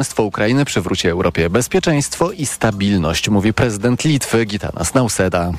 [0.00, 5.52] Zwycięstwo Ukrainy przywróci Europie bezpieczeństwo i stabilność, mówi prezydent Litwy Gitanas Nauseda.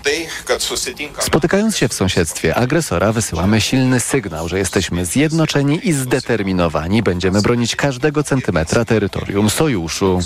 [1.20, 7.04] Spotykając się w sąsiedztwie agresora wysyłamy silny sygnał, że jesteśmy zjednoczeni i zdeterminowani.
[7.04, 10.20] Będziemy bronić każdego centymetra terytorium sojuszu.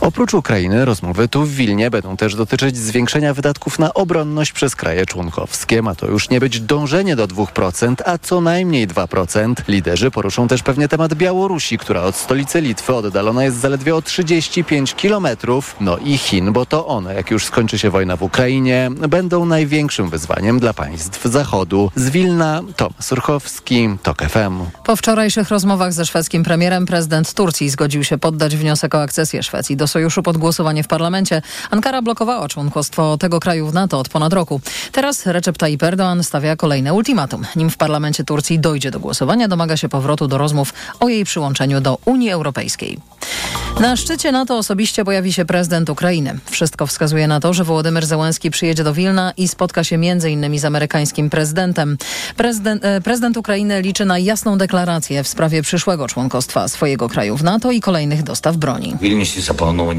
[0.00, 5.06] Oprócz Ukrainy rozmowy tu w Wilnie będą też dotyczyć zwiększenia wydatków na obronność przez kraje
[5.06, 5.82] członkowskie.
[5.82, 9.54] Ma to już nie być dążenie do 2%, a co najmniej 2%.
[9.68, 14.94] Liderzy poruszą też pewnie temat Białorusi, która od stolicy Litwy oddalona jest zaledwie o 35
[14.94, 15.76] kilometrów.
[15.80, 20.10] No i Chin, bo to one, jak już skończy się wojna w Ukrainie, będą największym
[20.10, 21.90] wyzwaniem dla państw Zachodu.
[21.94, 24.64] Z Wilna Tomasz Urchowski, TOK FM.
[24.84, 29.76] Po wczorajszych rozmowach ze szwedzkim premierem prezydent Turcji zgodził się poddać wniosek o akcesję Szwecji
[29.76, 31.42] do sojuszu pod głosowanie w parlamencie.
[31.70, 34.60] Ankara blokowała członkostwo tego kraju w NATO od ponad roku.
[34.92, 37.42] Teraz Recep Tayyip Erdoğan stawia kolejne ultimatum.
[37.56, 41.80] Nim w parlamencie Turcji dojdzie do głosowania, domaga się powrotu do rozmów o jej przyłączeniu
[41.80, 42.79] do Unii Europejskiej.
[43.80, 46.38] Na szczycie NATO osobiście pojawi się prezydent Ukrainy.
[46.50, 50.58] Wszystko wskazuje na to, że Wołodymyr Zełenski przyjedzie do Wilna i spotka się m.in.
[50.58, 51.98] z amerykańskim prezydentem.
[52.36, 57.44] Prezydent, e, prezydent Ukrainy liczy na jasną deklarację w sprawie przyszłego członkostwa swojego kraju w
[57.44, 58.96] NATO i kolejnych dostaw broni.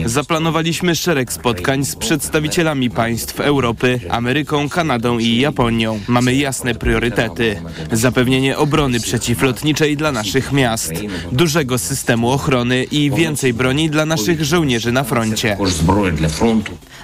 [0.06, 6.00] Zaplanowaliśmy szereg spotkań z przedstawicielami państw Europy, Ameryką, Kanadą i Japonią.
[6.08, 7.62] Mamy jasne priorytety.
[7.92, 10.94] Zapewnienie obrony przeciwlotniczej dla naszych miast,
[11.32, 15.58] dużego systemu ochrony i więcej broni dla naszych żołnierzy na froncie.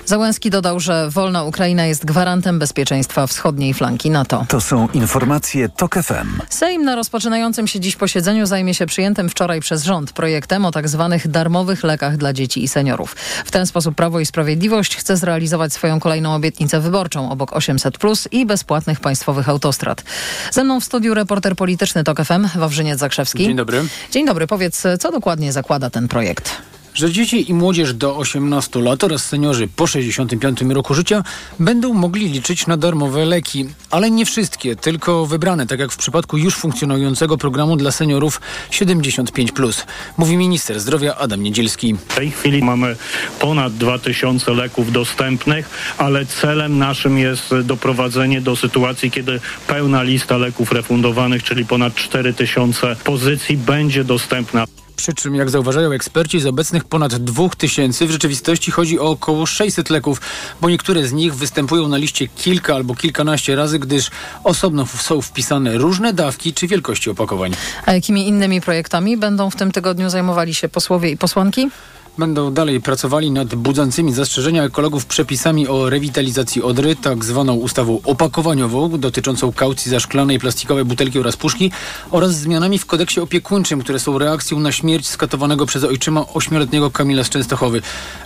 [0.08, 4.45] Załęski dodał, że wolna Ukraina jest gwarantem bezpieczeństwa wschodniej flanki NATO.
[4.50, 6.41] To są informacje TOK FM.
[6.50, 10.89] Sejm na rozpoczynającym się dziś posiedzeniu zajmie się przyjętym wczoraj przez rząd projektem o tak
[10.89, 13.16] zwanych darmowych lekach dla dzieci i seniorów.
[13.45, 18.28] W ten sposób Prawo i Sprawiedliwość chce zrealizować swoją kolejną obietnicę wyborczą obok 800 plus
[18.31, 20.03] i bezpłatnych państwowych autostrad.
[20.52, 23.44] Ze mną w studiu reporter polityczny TOK FM Wawrzyniec Zakrzewski.
[23.44, 23.85] Dzień dobry.
[24.11, 24.47] Dzień dobry.
[24.47, 26.77] Powiedz, co dokładnie zakłada ten projekt?
[26.98, 31.23] Że dzieci i młodzież do 18 lat oraz seniorzy po 65 roku życia
[31.59, 33.66] będą mogli liczyć na darmowe leki.
[33.92, 38.41] Ale nie wszystkie, tylko wybrane, tak jak w przypadku już funkcjonującego programu dla seniorów
[38.72, 39.85] 75+.
[40.18, 41.96] Mówi minister zdrowia Adam Niedzielski.
[42.08, 42.96] W tej chwili mamy
[43.40, 50.72] ponad 2000 leków dostępnych, ale celem naszym jest doprowadzenie do sytuacji, kiedy pełna lista leków
[50.72, 54.66] refundowanych, czyli ponad 4000 pozycji będzie dostępna.
[54.97, 59.90] Przy czym, jak zauważają eksperci, z obecnych ponad 2000 w rzeczywistości chodzi o około 600
[59.90, 60.22] leków,
[60.62, 64.09] bo niektóre z nich występują na liście kilka albo kilkanaście razy, gdyż
[64.44, 67.53] osobno są wpisane różne dawki czy wielkości opakowań.
[67.85, 71.69] A jakimi innymi projektami będą w tym tygodniu zajmowali się posłowie i posłanki?
[72.17, 79.00] Będą dalej pracowali nad budzącymi zastrzeżenia ekologów przepisami o rewitalizacji Odry, tak zwaną ustawą opakowaniową
[79.00, 81.72] dotyczącą kaucji za szklane i plastikowe butelki oraz puszki
[82.11, 87.23] oraz zmianami w kodeksie opiekuńczym, które są reakcją na śmierć skatowanego przez ojczyma ośmioletniego Kamila
[87.23, 87.81] z Częstochowy.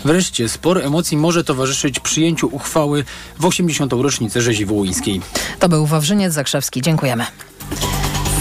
[0.05, 3.03] Wreszcie spor emocji może towarzyszyć przyjęciu uchwały
[3.39, 3.93] w 80.
[3.93, 5.21] rocznicę rzezi wołyńskiej.
[5.59, 6.81] To był Wawrzyniec Zakrzewski.
[6.81, 7.25] Dziękujemy.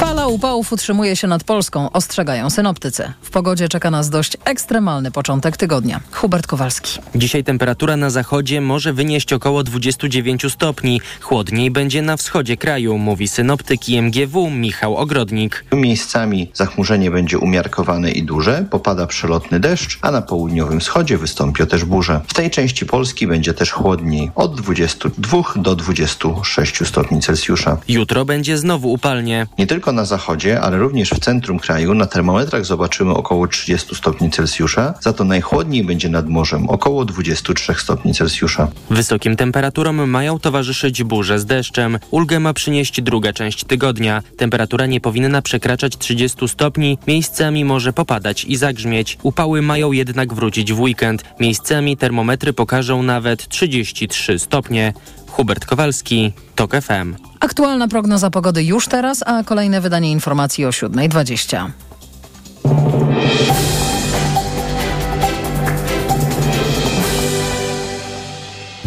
[0.00, 3.12] Fala upałów utrzymuje się nad Polską, ostrzegają synoptycy.
[3.22, 6.00] W pogodzie czeka nas dość ekstremalny początek tygodnia.
[6.12, 7.00] Hubert Kowalski.
[7.14, 11.00] Dzisiaj temperatura na zachodzie może wynieść około 29 stopni.
[11.20, 15.64] Chłodniej będzie na wschodzie kraju, mówi synoptyk IMGW Michał Ogrodnik.
[15.72, 21.84] Miejscami zachmurzenie będzie umiarkowane i duże, popada przelotny deszcz, a na południowym wschodzie wystąpią też
[21.84, 22.20] burze.
[22.26, 27.76] W tej części Polski będzie też chłodniej, od 22 do 26 stopni Celsjusza.
[27.88, 29.46] Jutro będzie znowu upalnie.
[29.58, 34.30] Nie tylko na zachodzie, ale również w centrum kraju na termometrach zobaczymy około 30 stopni
[34.30, 38.68] Celsjusza, za to najchłodniej będzie nad morzem około 23 stopni Celsjusza.
[38.90, 41.98] Wysokim temperaturom mają towarzyszyć burze z deszczem.
[42.10, 44.22] Ulgę ma przynieść druga część tygodnia.
[44.36, 49.18] Temperatura nie powinna przekraczać 30 stopni, miejscami może popadać i zagrzmieć.
[49.22, 51.24] Upały mają jednak wrócić w weekend.
[51.40, 54.92] Miejscami termometry pokażą nawet 33 stopnie.
[55.30, 57.16] Hubert Kowalski, TOK FM.
[57.40, 61.70] Aktualna prognoza pogody już teraz, a kolejne wydanie informacji o 7.20.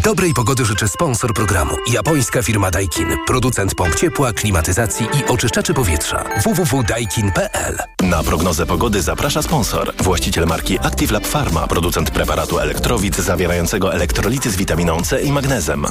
[0.03, 1.75] Dobrej pogody życzę sponsor programu.
[1.91, 3.17] Japońska firma Daikin.
[3.27, 6.23] Producent pomp ciepła, klimatyzacji i oczyszczaczy powietrza.
[6.43, 9.93] www.daikin.pl Na prognozę pogody zaprasza sponsor.
[9.99, 11.67] Właściciel marki Active Lab Pharma.
[11.67, 15.85] Producent preparatu elektrowid zawierającego elektrolity z witaminą C i magnezem.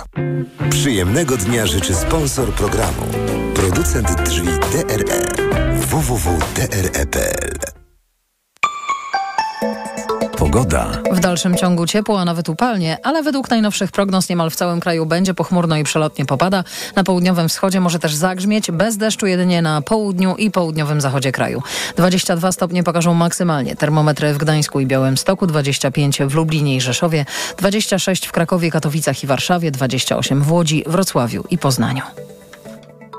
[0.71, 3.03] Przyjemnego dnia życzy sponsor programu.
[3.55, 5.27] Producent drzwi DRE.
[5.77, 7.82] www.dre.pl
[10.43, 10.91] Pogoda.
[11.13, 15.07] W dalszym ciągu ciepło, a nawet upalnie, ale według najnowszych prognoz niemal w całym kraju
[15.07, 16.65] będzie pochmurno i przelotnie popada.
[16.97, 21.63] Na południowym wschodzie może też zagrzmieć, bez deszczu jedynie na południu i południowym zachodzie kraju.
[21.97, 23.77] 22 stopnie pokażą maksymalnie.
[23.77, 27.25] Termometry w Gdańsku i Białymstoku, 25 w Lublinie i Rzeszowie,
[27.59, 32.03] 26 w Krakowie, Katowicach i Warszawie, 28 w Łodzi, Wrocławiu i Poznaniu.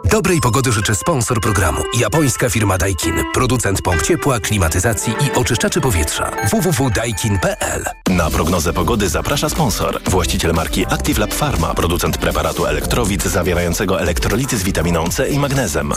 [0.05, 1.81] Dobrej pogody życzę sponsor programu.
[1.99, 3.15] Japońska firma Daikin.
[3.33, 6.31] Producent pomp ciepła, klimatyzacji i oczyszczaczy powietrza.
[6.51, 10.01] www.daikin.pl Na prognozę pogody zaprasza sponsor.
[10.09, 11.73] Właściciel marki Active Lab Pharma.
[11.73, 15.93] Producent preparatu elektrowid zawierającego elektrolity z witaminą C i magnezem.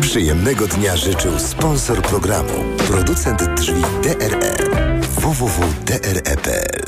[0.00, 2.64] Przyjemnego dnia życzył sponsor programu.
[2.88, 4.56] Producent drzwi DRE.
[5.20, 6.84] www.dre.pl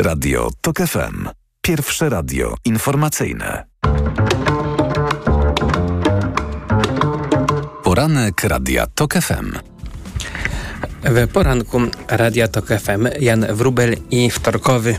[0.00, 1.28] Radio TOK FM.
[1.62, 3.64] Pierwsze radio informacyjne.
[7.92, 9.52] Poranek Radia TOK FM.
[11.04, 14.96] W poranku Radia Tok FM Jan Wrubel i wtorkowy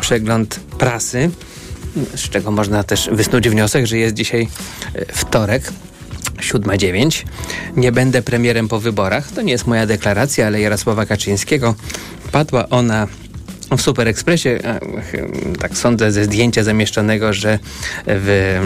[0.00, 1.30] przegląd prasy,
[2.14, 4.48] z czego można też wysnuć wniosek, że jest dzisiaj
[4.94, 5.72] e, wtorek.
[6.36, 7.24] 7.09.
[7.76, 9.32] Nie będę premierem po wyborach.
[9.32, 11.74] To nie jest moja deklaracja, ale Jarosława Kaczyńskiego.
[12.32, 13.06] Padła ona
[13.76, 14.48] w Super Expressie,
[15.58, 17.58] tak sądzę ze zdjęcia zamieszczonego, że
[18.06, 18.58] w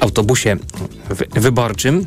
[0.00, 0.56] autobusie
[1.34, 2.06] wyborczym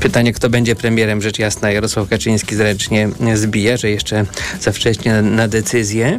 [0.00, 4.26] pytanie, kto będzie premierem, rzecz jasna, Jarosław Kaczyński zręcznie zbija, że jeszcze
[4.60, 6.18] za wcześnie na decyzję.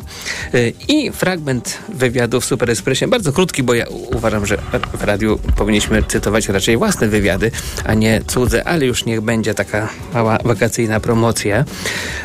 [0.55, 4.57] Y, I fragment wywiadu w Super Expressie, bardzo krótki, bo ja uważam, że
[4.93, 7.51] w radiu powinniśmy cytować raczej własne wywiady,
[7.83, 11.65] a nie cudze, ale już niech będzie taka mała wakacyjna promocja.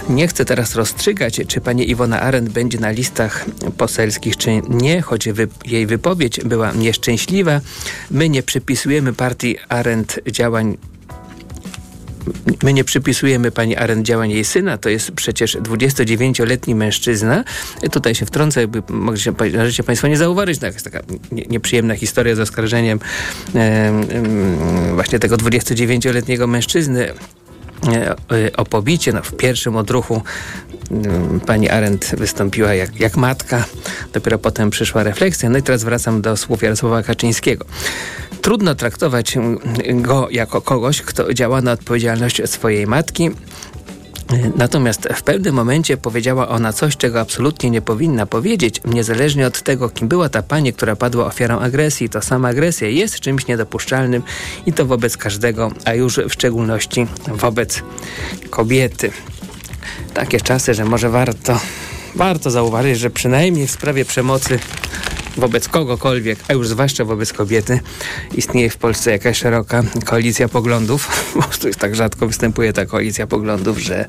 [0.08, 3.44] Nie chcę teraz rozstrzygać, czy pani Iwona Arendt będzie na listach
[3.76, 7.61] poselskich, czy nie, choć wy, jej wypowiedź była nieszczęśliwa.
[8.11, 10.76] My nie przypisujemy partii Arendt działań
[12.62, 17.44] My nie przypisujemy pani Arendt działań jej syna, to jest przecież 29-letni mężczyzna.
[17.92, 21.00] Tutaj się wtrącę, jakby możecie państwo nie zauważyć, to jest taka
[21.32, 23.00] nieprzyjemna historia z oskarżeniem
[23.54, 23.92] e,
[24.94, 27.12] właśnie tego 29-letniego mężczyzny
[27.88, 28.16] E,
[28.56, 29.12] o pobicie.
[29.12, 30.22] No, w pierwszym odruchu
[31.46, 33.64] pani Arendt wystąpiła jak, jak matka,
[34.12, 35.50] dopiero potem przyszła refleksja.
[35.50, 37.64] No i teraz wracam do słów Jarosława Kaczyńskiego.
[38.42, 39.38] Trudno traktować
[39.94, 43.31] go jako kogoś, kto działa na odpowiedzialność swojej matki.
[44.56, 49.88] Natomiast w pewnym momencie powiedziała ona coś, czego absolutnie nie powinna powiedzieć, niezależnie od tego,
[49.88, 52.08] kim była ta pani, która padła ofiarą agresji.
[52.08, 54.22] To sama agresja jest czymś niedopuszczalnym
[54.66, 57.82] i to wobec każdego, a już w szczególności wobec
[58.50, 59.12] kobiety.
[60.14, 61.60] Takie czasy, że może warto,
[62.14, 64.58] warto zauważyć, że przynajmniej w sprawie przemocy
[65.37, 67.81] wobec kogokolwiek, a już zwłaszcza wobec kobiety,
[68.35, 71.09] istnieje w Polsce jakaś szeroka koalicja poglądów.
[71.35, 74.06] Po prostu tak rzadko występuje ta koalicja poglądów, że,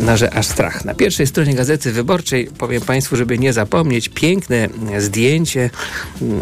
[0.00, 0.84] no, że aż strach.
[0.84, 4.68] Na pierwszej stronie Gazety Wyborczej, powiem Państwu, żeby nie zapomnieć, piękne
[4.98, 5.70] zdjęcie,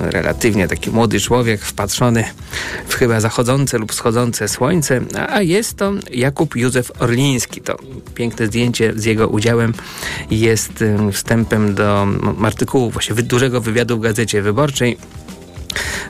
[0.00, 2.24] relatywnie taki młody człowiek wpatrzony
[2.88, 7.60] w chyba zachodzące lub schodzące słońce, a jest to Jakub Józef Orliński.
[7.60, 7.78] To
[8.14, 9.74] piękne zdjęcie z jego udziałem
[10.30, 12.06] jest wstępem do
[12.42, 14.96] artykułu, właściwie dużego wywiadu w Gazecie Wyborczej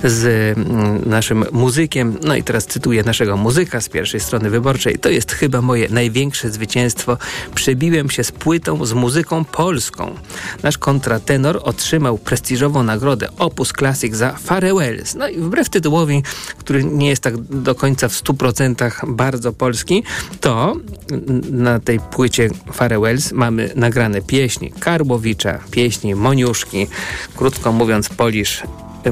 [0.04, 2.18] z mm, naszym muzykiem.
[2.22, 4.98] No i teraz cytuję naszego muzyka z pierwszej strony wyborczej.
[4.98, 7.16] To jest chyba moje największe zwycięstwo.
[7.54, 10.14] Przebiłem się z płytą z muzyką polską.
[10.62, 15.14] Nasz kontratenor otrzymał prestiżową nagrodę Opus Classic za Farewells.
[15.14, 16.22] No i wbrew tytułowi,
[16.58, 20.02] który nie jest tak do końca w 100% bardzo polski,
[20.40, 20.76] to
[21.50, 26.86] na tej płycie Farewells mamy nagrane pieśni Karbowicza, pieśni Moniuszki,
[27.36, 28.62] krótko mówiąc Polisz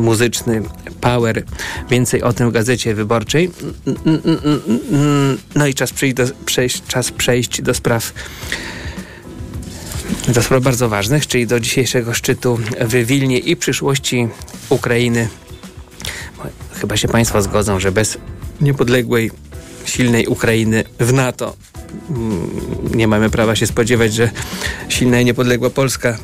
[0.00, 0.62] muzyczny
[1.00, 1.44] Power.
[1.90, 3.50] Więcej o tym w Gazecie Wyborczej.
[5.54, 8.12] No i czas, do, przejść, czas przejść do spraw
[10.28, 14.28] do spraw bardzo ważnych, czyli do dzisiejszego szczytu w Wilnie i przyszłości
[14.68, 15.28] Ukrainy.
[16.72, 18.18] Chyba się Państwo zgodzą, że bez
[18.60, 19.30] niepodległej,
[19.84, 21.56] silnej Ukrainy w NATO
[22.94, 24.30] nie mamy prawa się spodziewać, że
[24.88, 26.18] silna i niepodległa Polska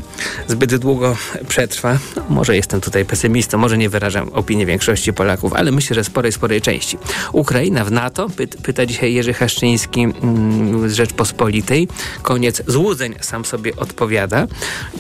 [0.49, 1.17] zbyt długo
[1.49, 1.99] przetrwa.
[2.29, 6.61] Może jestem tutaj pesymistą, może nie wyrażam opinii większości Polaków, ale myślę, że sporej, sporej
[6.61, 6.99] części.
[7.33, 8.27] Ukraina w NATO,
[8.63, 11.89] pyta dzisiaj Jerzy Haszczyński mm, z Rzeczpospolitej.
[12.23, 14.47] Koniec złudzeń, sam sobie odpowiada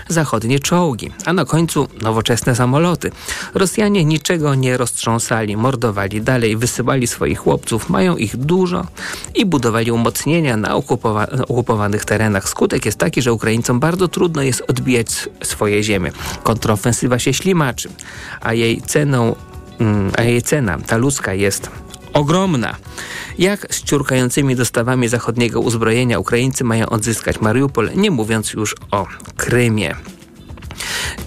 [0.08, 3.10] zachodnie czołgi, a na końcu nowoczesne samoloty.
[3.54, 8.86] Rosjanie niczego nie roztrząsali, mordowali dalej, wysyłali swoich chłopców, mają ich dużo
[9.34, 12.48] i budowali umocnienia na okupowa okupowanych terenach.
[12.48, 16.12] Skutek jest taki, że Ukraińcom bardzo trudno jest odbijać swoje ziemie.
[16.42, 17.88] Kontrofensywa się ślimaczy,
[18.40, 19.36] a jej ceną,
[19.80, 21.70] mm, a jej cena, ta ludzka jest
[22.12, 22.76] ogromna.
[23.38, 29.94] Jak z ciurkającymi dostawami zachodniego uzbrojenia Ukraińcy mają odzyskać Mariupol, nie mówiąc już o Krymie.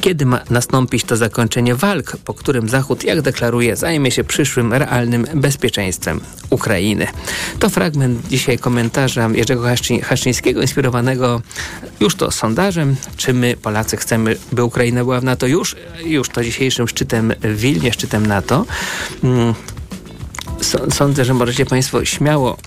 [0.01, 5.25] Kiedy ma nastąpić to zakończenie walk, po którym Zachód, jak deklaruje, zajmie się przyszłym realnym
[5.33, 7.07] bezpieczeństwem Ukrainy?
[7.59, 9.63] To fragment dzisiaj komentarza Jerzego
[10.03, 11.41] Haszczyńskiego, inspirowanego
[11.99, 16.43] już to sondażem, czy my Polacy chcemy, by Ukraina była w NATO już, już to
[16.43, 18.65] dzisiejszym szczytem w Wilnie, szczytem NATO.
[20.93, 22.57] Sądzę, że możecie Państwo śmiało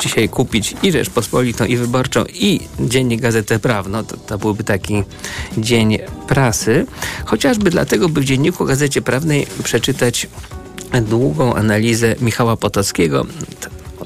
[0.00, 4.04] dzisiaj kupić i Rzeczpospolitą, i Wyborczą, i Dziennik Gazetę Prawną.
[4.04, 5.02] To, to byłby taki
[5.58, 6.86] dzień prasy.
[7.24, 10.26] Chociażby dlatego, by w Dzienniku Gazecie Prawnej przeczytać
[11.02, 13.26] długą analizę Michała Potockiego,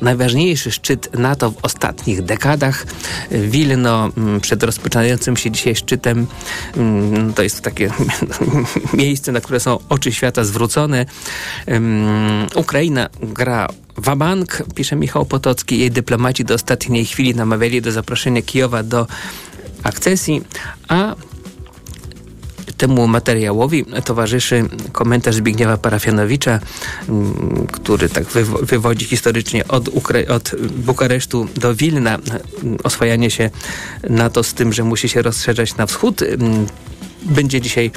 [0.00, 2.86] najważniejszy szczyt NATO w ostatnich dekadach.
[3.30, 6.26] Wilno mm, przed rozpoczynającym się dzisiaj szczytem
[6.76, 7.90] mm, to jest takie
[8.94, 11.06] miejsce, na które są oczy świata zwrócone.
[12.54, 15.78] Ukraina gra Wabank, pisze Michał Potocki.
[15.78, 19.06] Jej dyplomaci do ostatniej chwili namawiali do zaproszenia Kijowa do
[19.82, 20.42] akcesji,
[20.88, 21.14] a
[22.80, 26.60] Temu materiałowi towarzyszy komentarz Zbigniewa Parafianowicza,
[27.08, 28.24] mm, który tak
[28.62, 32.18] wywodzi historycznie od, Ukra od Bukaresztu do Wilna
[32.84, 33.50] oswajanie się
[34.10, 36.66] NATO z tym, że musi się rozszerzać na wschód mm,
[37.22, 37.90] będzie dzisiaj,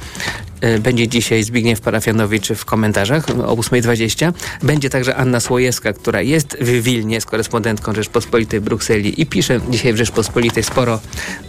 [0.61, 4.33] e, będzie dzisiaj Zbigniew Parafianowicz w komentarzach o 8.20.
[4.63, 9.59] Będzie także Anna Słojewska, która jest w Wilnie z korespondentką Rzeczpospolitej w Brukseli i pisze
[9.69, 10.99] dzisiaj w Rzeczpospolitej sporo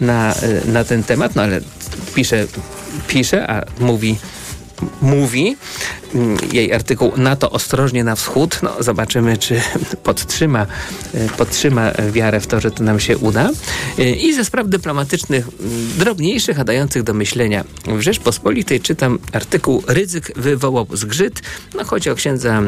[0.01, 1.61] na, e, na ten temat, no ale
[2.15, 2.47] pisze
[3.07, 4.15] pisze, a mówi
[5.01, 5.57] mówi
[6.15, 8.59] mm, jej artykuł NATO ostrożnie na wschód.
[8.63, 9.61] No, zobaczymy, czy
[10.03, 10.65] podtrzyma,
[11.13, 13.49] e, podtrzyma wiarę w to, że to nam się uda.
[13.99, 17.63] E, I ze spraw dyplomatycznych, mm, drobniejszych, a dających do myślenia.
[17.87, 21.41] W Rzeczpospolitej czytam artykuł Ryzyk wywołał zgrzyt.
[21.75, 22.61] No, chodzi o księdza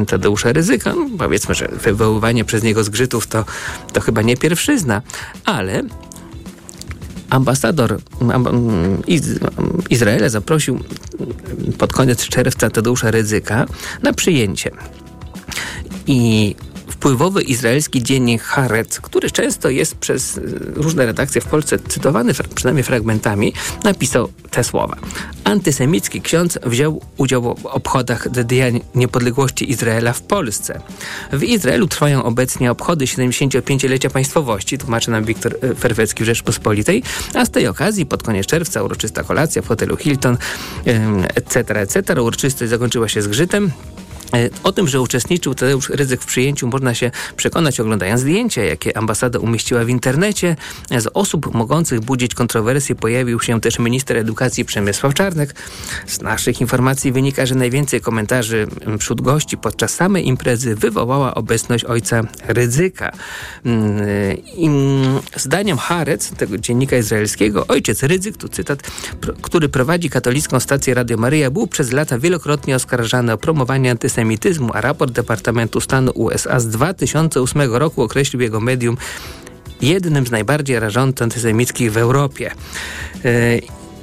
[0.00, 0.94] e, Tadeusza Ryzyka.
[0.94, 3.44] No, powiedzmy, że wywoływanie przez niego zgrzytów to,
[3.92, 5.02] to chyba nie pierwszyzna,
[5.44, 5.82] ale
[7.32, 7.98] ambasador
[9.90, 10.78] Izraela zaprosił
[11.78, 13.66] pod koniec czerwca Tadeusza Ryzyka
[14.02, 14.70] na przyjęcie.
[16.06, 16.54] I
[17.02, 20.42] wpływowy izraelski dziennik Haaretz, który często jest przez y,
[20.74, 23.52] różne redakcje w Polsce cytowany przynajmniej fragmentami,
[23.84, 24.96] napisał te słowa.
[25.44, 30.80] Antysemicki ksiądz wziął udział w obchodach Dnia Niepodległości Izraela w Polsce.
[31.32, 37.02] W Izraelu trwają obecnie obchody 75-lecia państwowości, tłumaczy nam Wiktor y, Ferwecki w Rzeczpospolitej,
[37.34, 40.36] a z tej okazji pod koniec czerwca uroczysta kolacja w hotelu Hilton,
[41.34, 42.22] etc., etc.
[42.22, 43.72] Uroczystość zakończyła się zgrzytem.
[44.34, 48.96] E, o tym, że uczestniczył Tadeusz Ryzyk w przyjęciu można się przekonać oglądając zdjęcia, jakie
[48.96, 50.56] ambasada umieściła w internecie.
[50.90, 55.54] Z osób mogących budzić kontrowersje pojawił się też minister edukacji Przemysław Czarnek.
[56.06, 58.66] Z naszych informacji wynika, że najwięcej komentarzy
[58.98, 63.12] wśród gości podczas samej imprezy wywołała obecność ojca Ryzyka.
[63.64, 64.02] Mm,
[64.56, 64.70] I
[65.36, 68.82] zdaniem Harec, tego dziennika izraelskiego, ojciec Ryzyk, tu cytat,
[69.42, 74.70] który prowadzi katolicką stację Radio Maryja, był przez lata wielokrotnie oskarżany o promowanie antysemityzmu antysemityzmu,
[74.72, 78.96] a raport Departamentu Stanu USA z 2008 roku określił jego medium
[79.82, 82.50] jednym z najbardziej rażących antysemickich w Europie.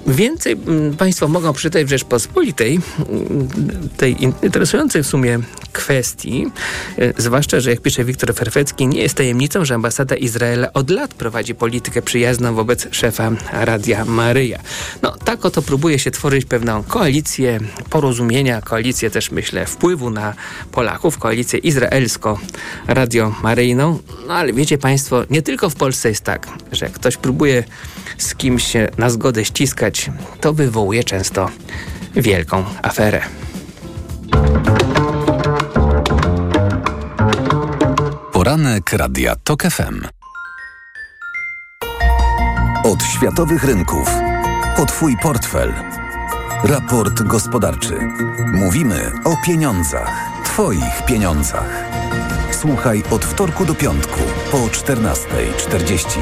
[0.08, 0.56] Więcej
[0.98, 2.79] Państwo mogą przeczytać w Rzeczpospolitej,
[3.98, 5.39] tej interesującej w sumie
[5.72, 6.46] kwestii.
[6.98, 11.13] E, zwłaszcza, że jak pisze Wiktor Ferfecki, nie jest tajemnicą, że ambasada Izraela od lat
[11.13, 14.60] prowadzi politykę przyjazną wobec szefa Radia Maryja.
[15.01, 20.34] No tak oto próbuje się tworzyć pewną koalicję porozumienia, koalicję też myślę wpływu na
[20.72, 24.00] Polaków, koalicję izraelsko-radio maryjną.
[24.27, 27.63] No ale wiecie Państwo, nie tylko w Polsce jest tak, że ktoś próbuje
[28.18, 29.88] z kimś na zgodę ściskać,
[30.41, 31.50] to wywołuje często
[32.15, 33.22] wielką aferę.
[38.31, 40.08] Poranek Radia TOK FM.
[42.84, 44.10] Od światowych rynków.
[44.77, 45.74] O Twój portfel.
[46.63, 48.00] Raport gospodarczy.
[48.53, 50.29] Mówimy o pieniądzach.
[50.46, 51.84] Twoich pieniądzach.
[52.51, 54.19] Słuchaj od wtorku do piątku
[54.51, 56.19] po 14.40.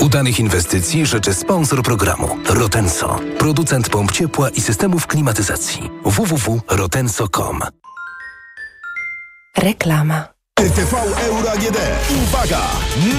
[0.00, 7.60] Udanych inwestycji życzy sponsor programu Rotenso, producent pomp ciepła i systemów klimatyzacji www.rotenso.com.
[9.56, 10.39] Reklama.
[10.60, 10.94] RTV
[11.26, 11.78] Euro AGD.
[12.22, 12.60] Uwaga!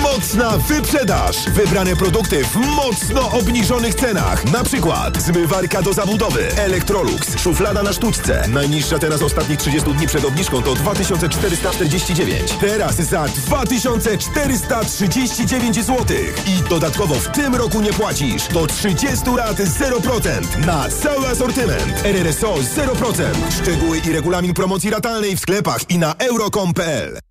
[0.02, 1.38] Mocna wyprzedaż!
[1.50, 4.46] Wybrane produkty w mocno obniżonych cenach.
[4.46, 8.48] Na przykład zmywarka do zabudowy Electrolux, szuflada na sztuczce.
[8.48, 12.52] Najniższa teraz ostatnich 30 dni przed obniżką to 2449.
[12.52, 16.18] Teraz za 2439 zł.
[16.48, 18.48] I dodatkowo w tym roku nie płacisz.
[18.48, 19.08] Do 30
[19.38, 22.06] lat 0% na cały asortyment.
[22.06, 23.24] RRSO 0%.
[23.62, 27.31] Szczegóły i regulamin promocji ratalnej w sklepach i na euro.com.pl.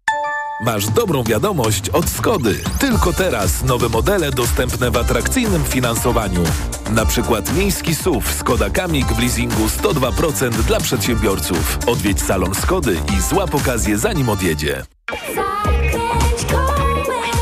[0.61, 2.59] Masz dobrą wiadomość od Skody.
[2.79, 6.43] Tylko teraz nowe modele dostępne w atrakcyjnym finansowaniu.
[6.91, 11.79] Na przykład miejski SUV Skoda Kamik w leasingu 102% dla przedsiębiorców.
[11.87, 14.83] Odwiedź salon Skody i złap okazję zanim odjedzie.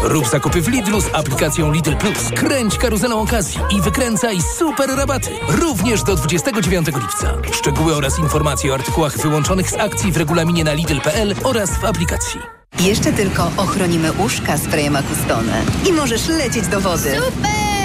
[0.01, 2.29] Rób zakupy w Lidlu z aplikacją Lidl Plus.
[2.35, 5.29] Kręć karuzelą okazji i wykręcaj super rabaty.
[5.47, 7.33] Również do 29 lipca.
[7.51, 12.39] Szczegóły oraz informacje o artykułach wyłączonych z akcji w regulaminie na Lidl.pl oraz w aplikacji.
[12.79, 17.15] Jeszcze tylko ochronimy uszka sprayem Acustone i możesz lecieć do wody.
[17.15, 17.78] Super!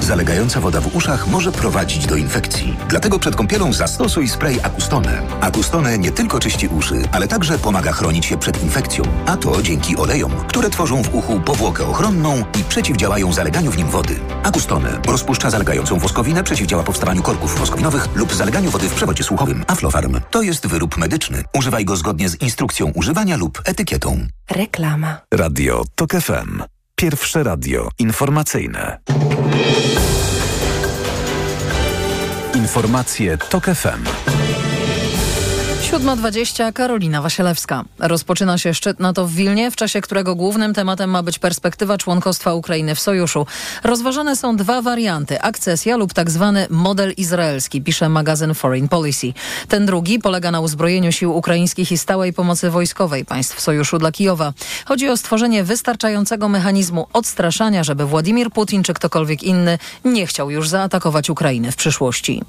[0.00, 2.76] Zalegająca woda w uszach może prowadzić do infekcji.
[2.88, 5.22] Dlatego przed kąpielą zastosuj spray Acustone.
[5.40, 9.04] Acustone nie tylko czyści uszy, ale także pomaga chronić się przed infekcją.
[9.26, 13.88] A to dzięki olejom, które tworzą w uchu powłokę ochronną i przeciwdziałają zaleganiu w nim
[13.88, 14.16] wody.
[14.42, 19.64] Acustone rozpuszcza zalegającą woskowinę, przeciwdziała powstawaniu korków woskowinowych lub zaleganiu wody w przewodzie słuchowym.
[19.66, 21.42] Aflofarm to jest wyrób medyczny.
[21.58, 24.26] Używaj go zgodnie z instrukcją używania lub etykietą.
[24.50, 25.20] Reklama.
[25.34, 26.62] Radio TOK FM.
[26.96, 28.98] Pierwsze radio informacyjne.
[32.54, 34.45] Informacje TOK FM.
[35.82, 37.84] 7.20 Karolina Wasielewska.
[37.98, 42.54] Rozpoczyna się szczyt NATO w Wilnie, w czasie którego głównym tematem ma być perspektywa członkostwa
[42.54, 43.46] Ukrainy w sojuszu.
[43.84, 49.32] Rozważane są dwa warianty, akcesja lub tak zwany model izraelski, pisze magazyn Foreign Policy.
[49.68, 54.52] Ten drugi polega na uzbrojeniu sił ukraińskich i stałej pomocy wojskowej państw sojuszu dla Kijowa.
[54.84, 60.68] Chodzi o stworzenie wystarczającego mechanizmu odstraszania, żeby Władimir Putin czy ktokolwiek inny nie chciał już
[60.68, 62.42] zaatakować Ukrainy w przyszłości.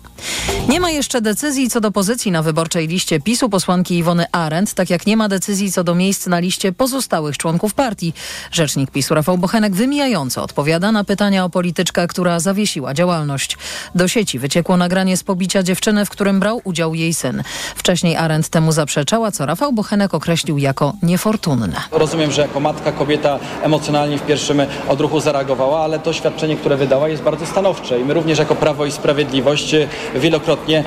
[0.69, 4.89] Nie ma jeszcze decyzji co do pozycji na wyborczej liście PiSu posłanki Iwony Arendt, tak
[4.89, 8.13] jak nie ma decyzji co do miejsc na liście pozostałych członków partii.
[8.51, 13.58] Rzecznik PiSu Rafał Bochenek wymijająco odpowiada na pytania o polityczkę, która zawiesiła działalność.
[13.95, 17.43] Do sieci wyciekło nagranie z pobicia dziewczyny, w którym brał udział jej syn.
[17.75, 21.82] Wcześniej Arendt temu zaprzeczała, co Rafał Bochenek określił jako niefortunne.
[21.91, 27.10] Rozumiem, że jako matka kobieta emocjonalnie w pierwszym odruchu zareagowała, ale to świadczenie, które wydała
[27.10, 29.75] jest bardzo stanowcze i my również jako Prawo i Sprawiedliwość
[30.15, 30.84] wielokrotnie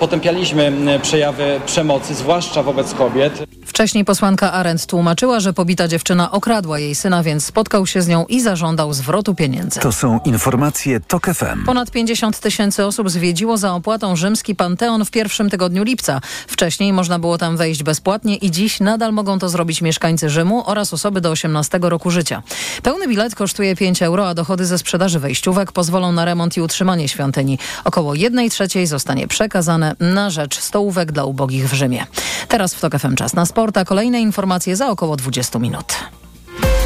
[0.00, 0.72] potępialiśmy
[1.02, 3.44] przejawy przemocy, zwłaszcza wobec kobiet.
[3.66, 8.26] Wcześniej posłanka Arendt tłumaczyła, że pobita dziewczyna okradła jej syna, więc spotkał się z nią
[8.28, 9.80] i zażądał zwrotu pieniędzy.
[9.80, 11.64] To są informacje TOK FM.
[11.66, 16.20] Ponad 50 tysięcy osób zwiedziło za opłatą rzymski Panteon w pierwszym tygodniu lipca.
[16.46, 20.92] Wcześniej można było tam wejść bezpłatnie i dziś nadal mogą to zrobić mieszkańcy Rzymu oraz
[20.94, 22.42] osoby do 18 roku życia.
[22.82, 27.08] Pełny bilet kosztuje 5 euro, a dochody ze sprzedaży wejściówek pozwolą na remont i utrzymanie
[27.08, 27.58] świątyni.
[27.84, 32.06] Około 1 trzeciej zostanie przekazane na rzecz stołówek dla ubogich w Rzymie.
[32.48, 35.94] Teraz w TOK FM czas na sport, a kolejne informacje za około 20 minut.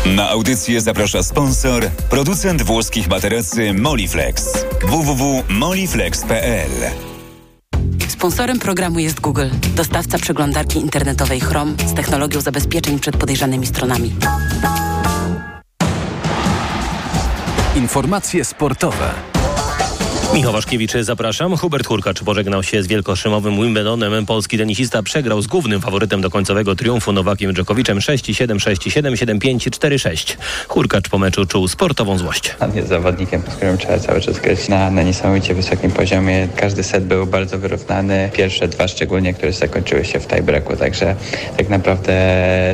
[0.06, 4.64] Na audycję zaprasza sponsor, producent włoskich materacy Moliflex.
[4.82, 6.70] www.moliflex.pl
[8.08, 14.12] Sponsorem programu jest Google, dostawca przeglądarki internetowej Chrome z technologią zabezpieczeń przed podejrzanymi stronami.
[17.76, 19.37] Informacje sportowe.
[20.34, 21.56] Michał Waszkiewicz, zapraszam.
[21.56, 24.26] Hubert Hurkacz pożegnał się z wielkoszymowym Wimbledonem.
[24.26, 30.36] Polski tenisista przegrał z głównym faworytem do końcowego triumfu Nowakiem Dżokowiczem 6-7, 6-7, 7-5, 4-6.
[30.68, 32.54] Hurkacz po meczu czuł sportową złość.
[32.60, 36.48] On jest zawodnikiem, z którym trzeba cały czas grać na, na niesamowicie wysokim poziomie.
[36.56, 38.30] Każdy set był bardzo wyrównany.
[38.32, 41.16] Pierwsze dwa szczególnie, które zakończyły się w tiebreaku, także
[41.56, 42.12] tak naprawdę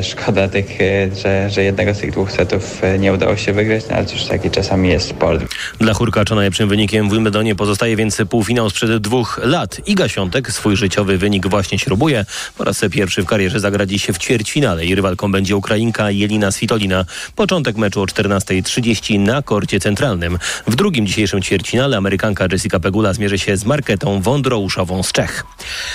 [0.03, 0.77] szkoda tych,
[1.23, 4.51] że, że jednego z tych dwóch setów nie udało się wygrać, no, ale cóż, taki
[4.51, 5.43] czasami jest sport.
[5.79, 9.81] Dla Hurkacza najlepszym wynikiem w Wimbledonie pozostaje więc półfinał sprzed dwóch lat.
[9.87, 12.25] Iga Świątek swój życiowy wynik właśnie śrubuje.
[12.57, 17.05] Po raz pierwszy w karierze zagra dziś w ćwierćfinale i rywalką będzie Ukrainka Jelina Svitolina.
[17.35, 20.39] Początek meczu o 14.30 na korcie centralnym.
[20.67, 25.45] W drugim dzisiejszym ćwierćfinale Amerykanka Jessica Pegula zmierzy się z Marketą Wądrouszową z Czech.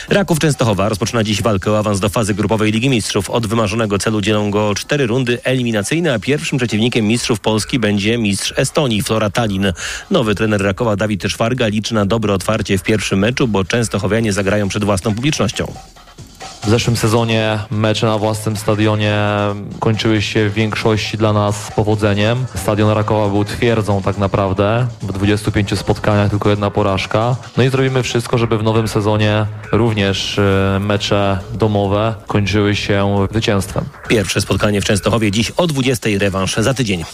[0.09, 3.31] Raków Częstochowa rozpoczyna dziś walkę o awans do fazy grupowej Ligi Mistrzów.
[3.31, 8.55] Od wymarzonego celu dzielą go cztery rundy eliminacyjne, a pierwszym przeciwnikiem mistrzów Polski będzie mistrz
[8.57, 9.73] Estonii, Flora Tallinn.
[10.11, 14.69] Nowy trener Rakowa Dawid Szwarga liczy na dobre otwarcie w pierwszym meczu, bo Częstochowianie zagrają
[14.69, 15.73] przed własną publicznością.
[16.65, 19.17] W zeszłym sezonie mecze na własnym stadionie
[19.79, 22.47] kończyły się w większości dla nas powodzeniem.
[22.55, 24.87] Stadion Rakowa był twierdzą tak naprawdę.
[25.21, 27.37] W 25 spotkaniach tylko jedna porażka.
[27.57, 33.85] No i zrobimy wszystko, żeby w nowym sezonie również e, mecze domowe kończyły się zwycięstwem.
[34.09, 37.05] Pierwsze spotkanie w Częstochowie dziś o 20 rewanż za tydzień.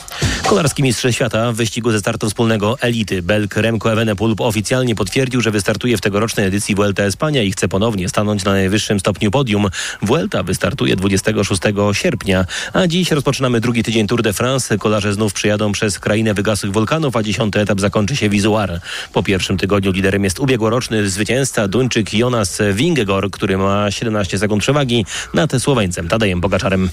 [0.47, 5.51] Kolarski mistrz świata w wyścigu ze startu wspólnego Elity Belk Remco Evenepoel oficjalnie potwierdził, że
[5.51, 9.67] wystartuje w tegorocznej edycji Vuelta Espania i chce ponownie stanąć na najwyższym stopniu podium.
[10.03, 14.79] Vuelta wystartuje 26 sierpnia, a dziś rozpoczynamy drugi tydzień Tour de France.
[14.79, 18.81] Kolarze znów przyjadą przez krainę wygasłych wulkanów, a dziesiąty etap zakończy się Wizuar.
[19.13, 25.07] Po pierwszym tygodniu liderem jest ubiegłoroczny zwycięzca Duńczyk Jonas Wingegor, który ma 17 sekund przewagi
[25.35, 26.91] nad Słoweńcem Tadejem Bogaczarem.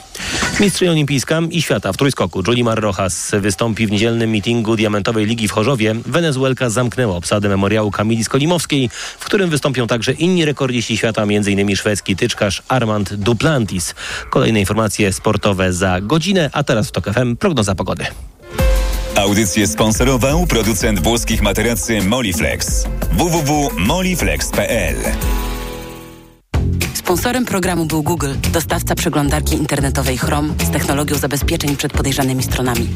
[0.60, 5.52] Mistrzyni olimpijska i świata w trójskoku Julimar Rojas wystąpi w niedzielnym mitingu Diamentowej Ligi w
[5.52, 5.96] Chorzowie.
[6.06, 8.90] Wenezuelka zamknęła obsadę memoriału Kamili Skolimowskiej,
[9.20, 11.76] w którym wystąpią także inni rekordziści świata, m.in.
[11.76, 13.96] szwedzki tyczkarz Armand Duplantis.
[14.30, 18.06] Kolejne informacje sportowe za godzinę, a teraz w TOK FM prognoza pogody.
[19.16, 22.88] Audycję sponsorował producent włoskich materacy Moliflex.
[23.12, 24.96] www.moliflex.pl
[26.94, 32.90] Sponsorem programu był Google, dostawca przeglądarki internetowej Chrome z technologią zabezpieczeń przed podejrzanymi stronami.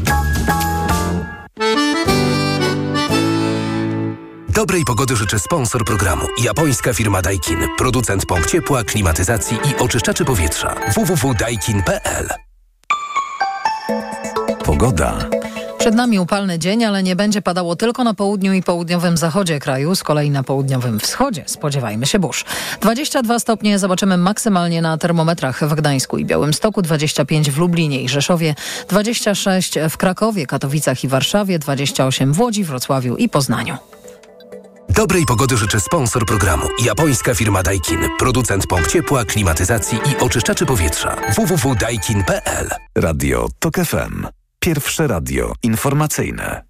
[4.50, 6.26] Dobrej pogody życzę sponsor programu.
[6.44, 7.60] Japońska firma Daikin.
[7.78, 10.76] Producent pomp ciepła, klimatyzacji i oczyszczaczy powietrza.
[10.96, 12.30] www.daikin.pl
[14.66, 15.30] Pogoda.
[15.88, 19.96] Przed nami upalny dzień, ale nie będzie padało tylko na południu i południowym zachodzie kraju,
[19.96, 22.46] z kolei na południowym wschodzie spodziewajmy się burz.
[22.82, 28.56] 22 stopnie zobaczymy maksymalnie na termometrach w Gdańsku i Białymstoku, 25 w Lublinie i Rzeszowie,
[28.90, 33.78] 26 w Krakowie, Katowicach i Warszawie, 28 w Łodzi, Wrocławiu i Poznaniu.
[34.90, 36.66] Dobrej pogody życzę sponsor programu.
[36.86, 38.00] Japońska firma Daikin.
[38.20, 41.16] Producent pomp ciepła, klimatyzacji i oczyszczaczy powietrza.
[41.36, 44.28] www.daikin.pl Radio TOK FM.
[44.68, 46.64] Pierwsze radio informacyjne.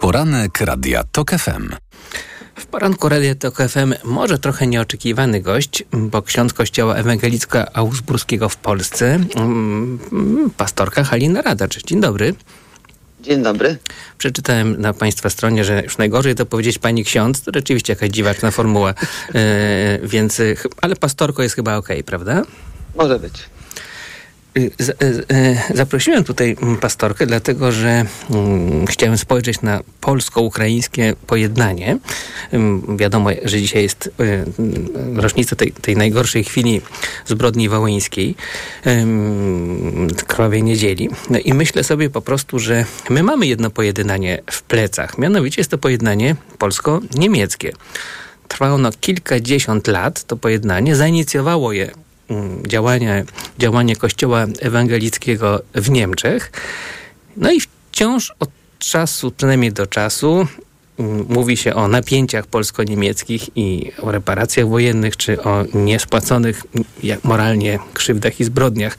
[0.00, 1.68] Poranek Radia TOK FM.
[2.56, 8.56] W poranku Radia Tok FM może trochę nieoczekiwany gość, bo ksiądz kościoła ewangelicka Augsburskiego w
[8.56, 9.98] Polsce, mm,
[10.56, 11.82] pastorka Halina Radacz.
[11.84, 12.34] Dzień dobry.
[13.20, 13.78] Dzień dobry.
[14.18, 17.42] Przeczytałem na Państwa stronie, że już najgorzej to powiedzieć pani ksiądz.
[17.42, 18.94] To rzeczywiście jakaś dziwaczna formuła.
[19.34, 20.42] E, więc,
[20.82, 22.42] ale pastorko jest chyba okej, okay, prawda?
[22.94, 23.55] Może być.
[24.78, 25.26] Z, z,
[25.74, 31.98] zaprosiłem tutaj pastorkę, dlatego że um, chciałem spojrzeć na polsko-ukraińskie pojednanie.
[32.52, 34.10] Um, wiadomo, że dzisiaj jest
[35.14, 36.80] rocznica tej, tej, najgorszej chwili
[37.26, 38.34] zbrodni wołyńskiej,
[40.26, 41.08] krwawej niedzieli.
[41.30, 45.18] No i myślę sobie po prostu, że my mamy jedno pojednanie w plecach.
[45.18, 47.72] Mianowicie jest to pojednanie polsko-niemieckie.
[48.48, 50.96] Trwało ono kilkadziesiąt lat, to pojednanie.
[50.96, 51.90] Zainicjowało je
[52.66, 53.24] działanie,
[53.58, 56.52] działanie Kościoła Ewangelickiego w Niemczech.
[57.36, 60.46] No i wciąż od czasu, przynajmniej do czasu,
[61.28, 66.62] mówi się o napięciach polsko-niemieckich i o reparacjach wojennych, czy o niespłaconych
[67.02, 68.98] jak moralnie krzywdach i zbrodniach.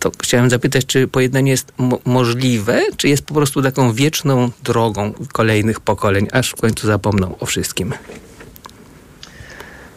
[0.00, 5.12] To chciałem zapytać, czy pojednanie jest mo możliwe, czy jest po prostu taką wieczną drogą
[5.32, 7.94] kolejnych pokoleń, aż w końcu zapomną o wszystkim?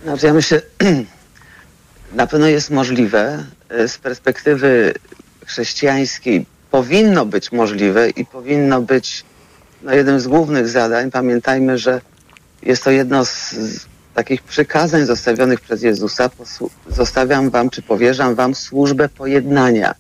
[0.04, 0.62] Znaczy ja myślę,
[2.14, 3.44] na pewno jest możliwe.
[3.70, 4.94] E, z perspektywy
[5.46, 9.26] chrześcijańskiej powinno być możliwe i powinno być
[9.82, 11.12] no, jednym z głównych zadań.
[11.12, 12.02] Pamiętajmy, że
[12.62, 13.56] jest to jedno z,
[14.14, 16.30] takich przykazań zostawionych przez Jezusa.
[16.88, 19.96] Zostawiam wam, czy powierzam wam służbę pojednania.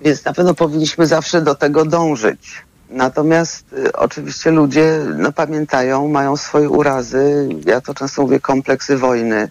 [0.00, 2.64] Więc na pewno powinniśmy zawsze do tego dążyć.
[2.90, 7.48] Natomiast y, oczywiście ludzie no, pamiętają, mają swoje urazy.
[7.66, 9.50] Ja to często mówię kompleksy wojny,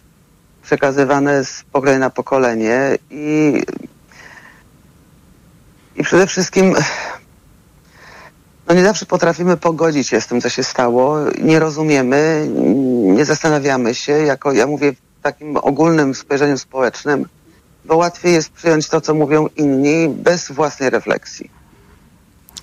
[0.69, 3.53] przekazywane z pokolenia na pokolenie i,
[5.95, 6.75] i przede wszystkim
[8.67, 11.17] no nie zawsze potrafimy pogodzić się z tym, co się stało.
[11.41, 12.47] Nie rozumiemy,
[13.17, 17.25] nie zastanawiamy się, jako ja mówię w takim ogólnym spojrzeniu społecznym,
[17.85, 21.49] bo łatwiej jest przyjąć to, co mówią inni, bez własnej refleksji.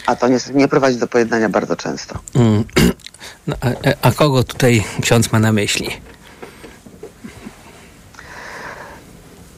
[0.06, 2.18] A to niestety nie prowadzi do pojednania bardzo często.
[2.34, 2.64] Mm.
[3.46, 3.68] No, a,
[4.08, 5.90] a kogo tutaj ksiądz ma na myśli?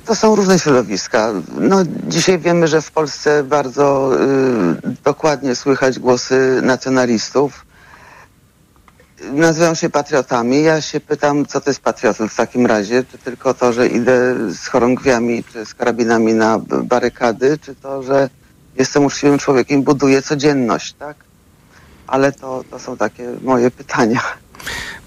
[0.09, 1.33] To są różne środowiska.
[1.59, 4.11] No, dzisiaj wiemy, że w Polsce bardzo
[4.85, 7.67] y, dokładnie słychać głosy nacjonalistów.
[9.33, 10.63] Nazywają się patriotami.
[10.63, 13.05] Ja się pytam, co to jest patriotyzm w takim razie?
[13.05, 18.31] Czy tylko to, że idę z chorągwiami czy z karabinami na barykady, czy to, że
[18.77, 21.17] jestem uczciwym człowiekiem, buduję codzienność, tak?
[22.07, 24.21] Ale to, to są takie moje pytania.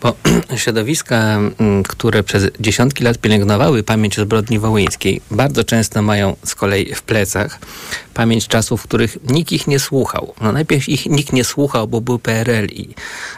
[0.02, 0.16] Bo
[0.62, 1.16] środowiska,
[1.60, 6.96] mm, które przez dziesiątki lat pielęgnowały pamięć o zbrodni wołyńskiej, bardzo często mają z kolei
[6.96, 7.60] w plecach
[8.14, 10.34] pamięć czasów, w których nikt ich nie słuchał.
[10.42, 12.96] No najpierw ich nikt nie słuchał, bo był PRL i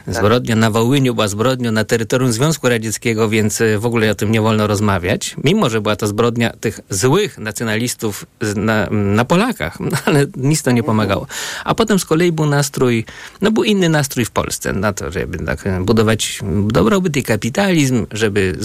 [0.07, 4.31] zbrodnia na Wołyniu była zbrodnią na terytorium Związku Radzieckiego, więc y, w ogóle o tym
[4.31, 5.35] nie wolno rozmawiać.
[5.43, 10.71] Mimo, że była to zbrodnia tych złych nacjonalistów na, na Polakach, no, ale nic to
[10.71, 11.27] nie pomagało.
[11.65, 13.05] A potem z kolei był nastrój,
[13.41, 18.05] no był inny nastrój w Polsce na to, żeby tak e, budować dobrobyt i kapitalizm,
[18.11, 18.57] żeby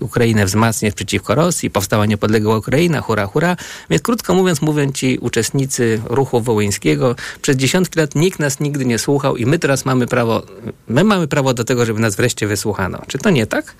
[0.00, 3.56] Ukrainę wzmacniać przeciwko Rosji, powstała niepodległa Ukraina, hura, hura.
[3.90, 8.98] Więc krótko mówiąc, mówią ci uczestnicy ruchu wołyńskiego, przez dziesiątki lat nikt nas nigdy nie
[8.98, 10.42] słuchał i my teraz mamy prawo,
[10.88, 13.02] my mamy prawo do tego, żeby nas wreszcie wysłuchano.
[13.06, 13.74] Czy to nie tak?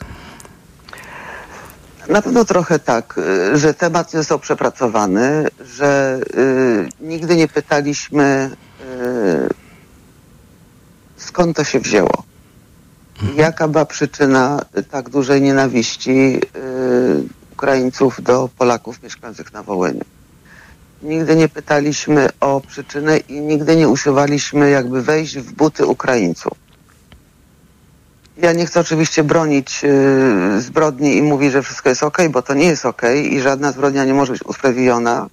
[2.09, 9.49] Na pewno trochę tak, y, że temat został przepracowany, że y, nigdy nie pytaliśmy, y,
[11.17, 12.32] skąd to się wzięło.
[13.37, 20.05] Jaka była przyczyna tak dużej nienawiści y, Ukraińców do Polaków mieszkających na Wołyniu.
[21.03, 26.53] Nigdy nie pytaliśmy o przyczynę i nigdy nie usiłowaliśmy jakby wejść w buty Ukraińców.
[28.37, 32.55] Ja nie chcę oczywiście bronić y, zbrodni i mówić, że wszystko jest ok, bo to
[32.55, 35.29] nie jest ok i żadna zbrodnia nie może być usprawiedliwiona.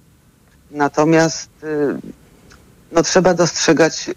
[0.70, 1.98] Natomiast y,
[2.92, 4.10] no, trzeba dostrzegać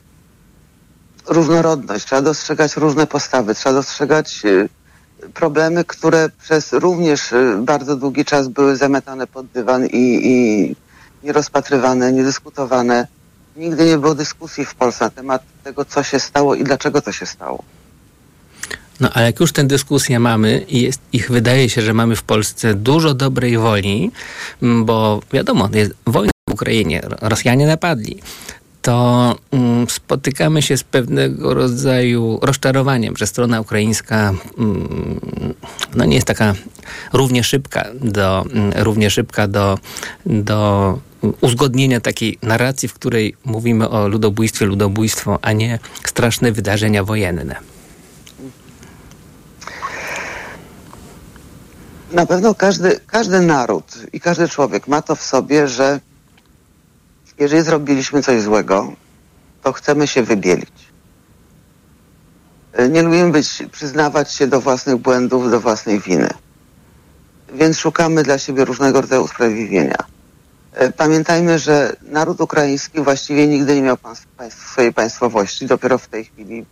[1.27, 4.69] różnorodność, trzeba dostrzegać różne postawy, trzeba dostrzegać y,
[5.33, 10.75] problemy, które przez również y, bardzo długi czas były zametane pod dywan i, i
[11.23, 13.07] nierozpatrywane, niedyskutowane.
[13.57, 17.11] Nigdy nie było dyskusji w Polsce na temat tego, co się stało i dlaczego to
[17.11, 17.63] się stało.
[18.99, 22.23] No ale jak już tę dyskusję mamy i jest, ich wydaje się, że mamy w
[22.23, 24.11] Polsce dużo dobrej woli,
[24.61, 28.19] bo wiadomo, jest wojna w Ukrainie, Ro- Rosjanie napadli,
[28.83, 35.19] to mm, spotykamy się z pewnego rodzaju rozczarowaniem, że strona ukraińska mm,
[35.95, 36.53] no nie jest taka
[37.13, 39.79] równie szybka do, mm, równie szybka do,
[40.25, 40.99] do
[41.41, 47.55] uzgodnienia takiej narracji, w której mówimy o ludobójstwie, ludobójstwo, a nie straszne wydarzenia wojenne.
[52.11, 55.99] Na pewno każdy, każdy naród i każdy człowiek ma to w sobie, że
[57.39, 58.93] jeżeli zrobiliśmy coś złego,
[59.63, 60.87] to chcemy się wybielić.
[62.79, 66.29] Y, Nie lubimy być, przyznawać się do własnych błędów, do własnej winy.
[67.53, 69.97] Więc szukamy dla siebie różnego rodzaju usprawiedliwienia.
[70.81, 73.97] Y, Pamiętajmy, że naród ukraiński właściwie nigdy nie miał
[74.37, 76.65] państw, swojej państwowości, dopiero w tej chwili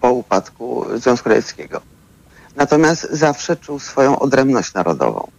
[0.00, 1.80] po upadku Związku Radzieckiego.
[2.56, 5.30] Natomiast zawsze czuł swoją odrębność narodową.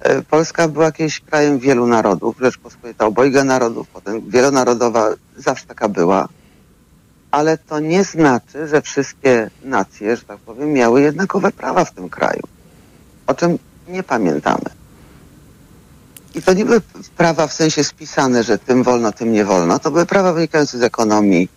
[0.00, 6.28] E, Polska była kiedyś krajem wielu narodów, Rzeczpospolita obojga narodów, potem wielonarodowa, zawsze taka była.
[7.30, 12.08] Ale to nie znaczy, że wszystkie nacje, że tak powiem, miały jednakowe prawa w tym
[12.08, 12.42] kraju.
[13.26, 14.64] O czym nie pamiętamy.
[16.34, 16.80] I to nie były
[17.16, 19.78] prawa w sensie spisane, że tym wolno, tym nie wolno.
[19.78, 21.48] To były prawa wynikające z ekonomii,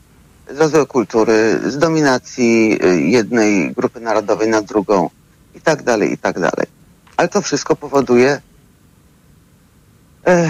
[0.56, 5.10] z rozwoju kultury, z dominacji y, jednej grupy narodowej nad drugą
[5.56, 6.79] i tak dalej, i tak dalej.
[7.20, 8.42] Ale to wszystko powoduje
[10.26, 10.50] eh,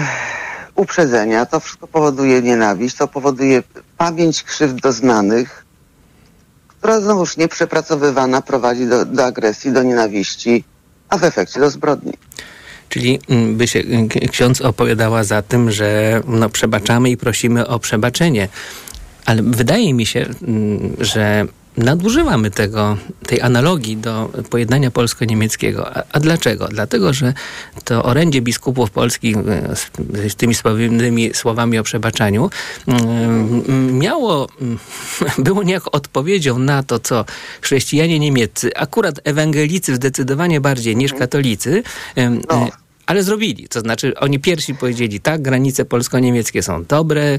[0.74, 3.62] uprzedzenia, to wszystko powoduje nienawiść, to powoduje
[3.98, 5.64] pamięć krzywd doznanych,
[6.68, 10.64] która znowuż nieprzepracowywana prowadzi do, do agresji, do nienawiści,
[11.08, 12.12] a w efekcie do zbrodni.
[12.88, 17.78] Czyli mm, by się k- ksiądz opowiadała za tym, że no, przebaczamy i prosimy o
[17.78, 18.48] przebaczenie.
[19.26, 25.96] Ale wydaje mi się, mm, że nadużywamy tego, tej analogii do pojednania polsko-niemieckiego.
[25.96, 26.68] A, a dlaczego?
[26.68, 27.34] Dlatego, że
[27.84, 29.90] to orędzie biskupów polskich e, z,
[30.32, 32.50] z tymi sławnymi słowami o przebaczaniu
[32.86, 34.48] mm, miało,
[35.38, 37.24] było niejako odpowiedzią na to, co
[37.60, 41.82] chrześcijanie niemieccy, akurat ewangelicy zdecydowanie bardziej niż katolicy,
[42.16, 42.40] e,
[43.06, 43.68] ale zrobili.
[43.68, 47.38] To znaczy oni pierwsi powiedzieli, tak, granice polsko-niemieckie są dobre,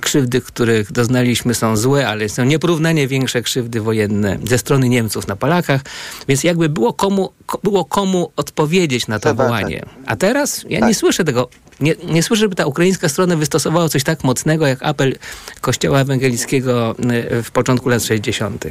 [0.00, 5.36] krzywdy, których doznaliśmy są złe, ale są nieporównanie większe krzywdy wojenne ze strony Niemców na
[5.36, 5.80] Polakach,
[6.28, 9.82] więc jakby było komu, ko- było komu odpowiedzieć na to wołanie.
[10.06, 11.48] A teraz ja nie słyszę tego,
[11.80, 15.16] nie, nie słyszę, żeby ta ukraińska strona wystosowała coś tak mocnego, jak apel
[15.60, 16.96] Kościoła Ewangelickiego
[17.38, 18.64] y, w początku lat 60.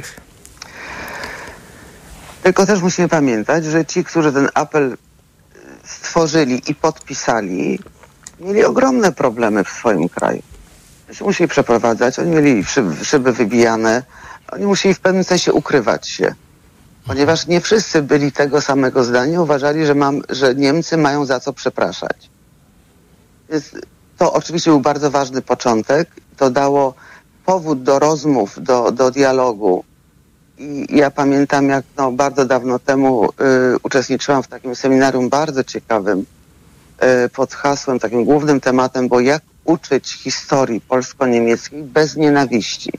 [2.42, 4.96] Tylko też musimy pamiętać, że ci, którzy ten apel
[5.88, 7.78] stworzyli i podpisali,
[8.40, 10.42] mieli ogromne problemy w swoim kraju.
[11.08, 14.02] Oni się musieli przeprowadzać, oni mieli szyby, szyby wybijane,
[14.52, 16.34] oni musieli w pewnym sensie ukrywać się.
[17.06, 21.52] Ponieważ nie wszyscy byli tego samego zdania, uważali, że, mam, że Niemcy mają za co
[21.52, 22.30] przepraszać.
[23.50, 23.72] Więc
[24.18, 26.10] to oczywiście był bardzo ważny początek.
[26.36, 26.94] To dało
[27.44, 29.84] powód do rozmów, do, do dialogu.
[30.88, 33.28] Ja pamiętam, jak no, bardzo dawno temu y,
[33.82, 36.18] uczestniczyłam w takim seminarium bardzo ciekawym
[37.24, 42.92] y, pod hasłem, takim głównym tematem, bo jak uczyć historii polsko-niemieckiej bez nienawiści.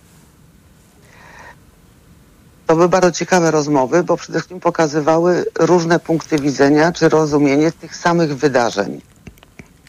[2.67, 7.95] To były bardzo ciekawe rozmowy, bo przede wszystkim pokazywały różne punkty widzenia czy rozumienie tych
[7.95, 9.01] samych wydarzeń.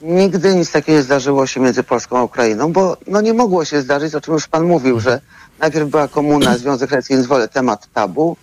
[0.03, 3.81] Nigdy nic takiego nie zdarzyło się między Polską a Ukrainą, bo no nie mogło się
[3.81, 5.21] zdarzyć, o czym już Pan mówił, że
[5.59, 8.37] najpierw była komuna, Związek Radziecki, więc wolę temat tabu.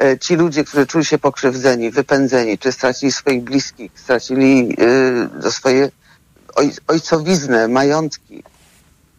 [0.00, 4.76] E, Ci ludzie, którzy czuli się pokrzywdzeni, wypędzeni, czy stracili swoich bliskich, stracili
[5.46, 5.90] y, swoje
[6.54, 8.42] oj, ojcowiznę, majątki,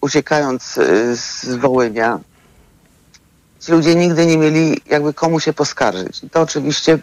[0.02, 2.19] uciekając y, z Wołynia,
[3.60, 6.24] ci ludzie nigdy nie mieli jakby komu się poskarżyć.
[6.24, 7.00] I to oczywiście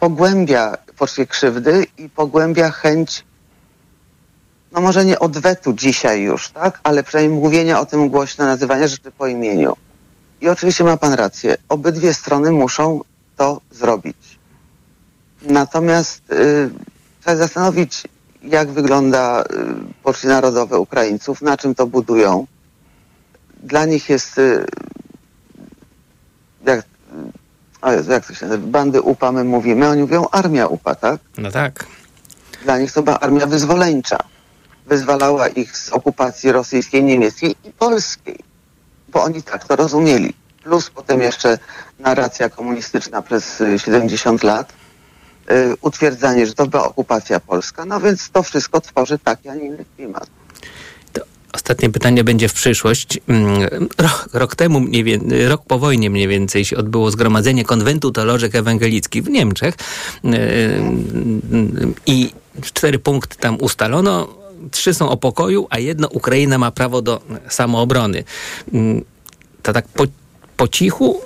[0.00, 3.24] pogłębia poczucie krzywdy i pogłębia chęć
[4.72, 6.80] no może nie odwetu dzisiaj już, tak?
[6.82, 9.76] Ale przynajmniej mówienia o tym głośno, nazywania rzeczy po imieniu.
[10.40, 11.56] I oczywiście ma pan rację.
[11.68, 13.00] Obydwie strony muszą
[13.36, 14.38] to zrobić.
[15.42, 16.70] Natomiast y,
[17.20, 18.02] trzeba zastanowić,
[18.42, 19.44] jak wygląda y,
[20.02, 22.46] poczucie narodowe Ukraińców, na czym to budują.
[23.62, 24.66] Dla nich jest y,
[26.64, 26.82] jak,
[27.82, 28.66] o Jezu, jak to się nazywa?
[28.66, 31.20] Bandy UPA my mówimy, oni mówią armia UPA, tak?
[31.38, 31.86] No tak.
[32.64, 34.18] Dla nich to była armia wyzwoleńcza.
[34.88, 38.38] Wyzwalała ich z okupacji rosyjskiej, niemieckiej i polskiej,
[39.08, 40.34] bo oni tak to rozumieli.
[40.62, 41.58] Plus potem jeszcze
[41.98, 44.72] narracja komunistyczna przez y, 70 lat,
[45.50, 49.66] y, utwierdzanie, że to była okupacja polska, no więc to wszystko tworzy taki, a nie
[49.66, 50.26] inny klimat.
[51.52, 53.20] Ostatnie pytanie będzie w przyszłość.
[53.28, 58.10] Mm, Rok, rok temu, mniej wie, rok po wojnie mniej więcej się odbyło zgromadzenie konwentu
[58.10, 59.74] teolożek ewangelickich w Niemczech
[60.24, 60.32] Yy,
[62.06, 64.28] i cztery punkty tam ustalono.
[64.70, 68.24] Trzy są o pokoju, a jedno Ukraina ma prawo do samoobrony.
[68.72, 69.02] Yy,
[69.62, 70.04] To tak po,
[70.56, 71.20] po cichu,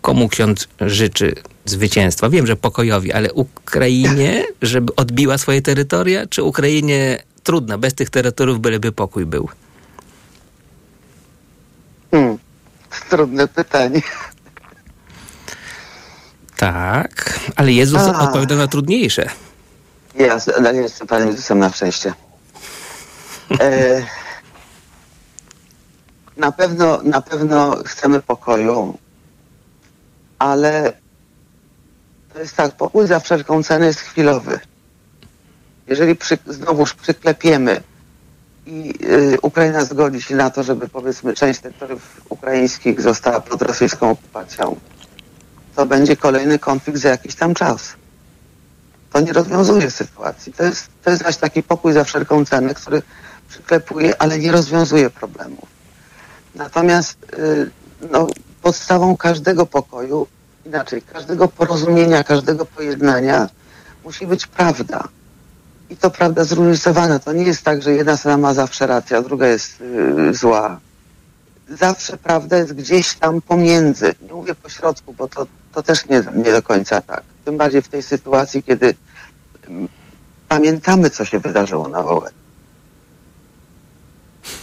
[0.00, 2.30] komu ksiądz życzy zwycięstwa?
[2.30, 8.60] Wiem, że pokojowi, ale Ukrainie, żeby odbiła swoje terytoria, czy Ukrainie trudno, bez tych terytoriów
[8.60, 9.48] byleby pokój był?
[12.10, 12.38] Hmm.
[13.10, 14.02] Trudne pytanie.
[16.56, 18.20] Tak, ale Jezus A.
[18.20, 19.28] odpowiada na trudniejsze.
[20.18, 22.12] Ja ale jestem Panem Jezusem na szczęście.
[23.50, 24.02] E,
[26.36, 28.98] na pewno, na pewno chcemy pokoju,
[30.38, 30.92] ale
[32.32, 34.60] to jest tak, pokój za wszelką cenę jest chwilowy.
[35.86, 37.82] Jeżeli przy, znowuż przyklepiemy
[38.66, 44.10] i y, Ukraina zgodzi się na to, żeby powiedzmy część terytoriów ukraińskich została pod rosyjską
[44.10, 44.76] okupacją,
[45.76, 47.92] to będzie kolejny konflikt za jakiś tam czas.
[49.12, 50.52] To nie rozwiązuje sytuacji.
[50.52, 53.02] To jest, to jest właśnie taki pokój za wszelką cenę, który
[53.48, 55.68] przyklepuje, ale nie rozwiązuje problemów.
[56.54, 57.70] Natomiast y,
[58.10, 58.26] no,
[58.62, 60.26] podstawą każdego pokoju,
[60.66, 63.48] inaczej, każdego porozumienia, każdego pojednania
[64.04, 65.08] musi być prawda.
[65.90, 67.18] I to prawda zróżnicowana.
[67.18, 70.80] To nie jest tak, że jedna strona ma zawsze rację, a druga jest y, zła.
[71.68, 74.14] Zawsze prawda jest gdzieś tam pomiędzy.
[74.22, 77.22] Nie mówię po środku, bo to, to też nie, nie do końca tak.
[77.44, 78.94] Tym bardziej w tej sytuacji, kiedy
[79.68, 79.88] mm,
[80.48, 82.45] pamiętamy, co się wydarzyło na Wołyniu.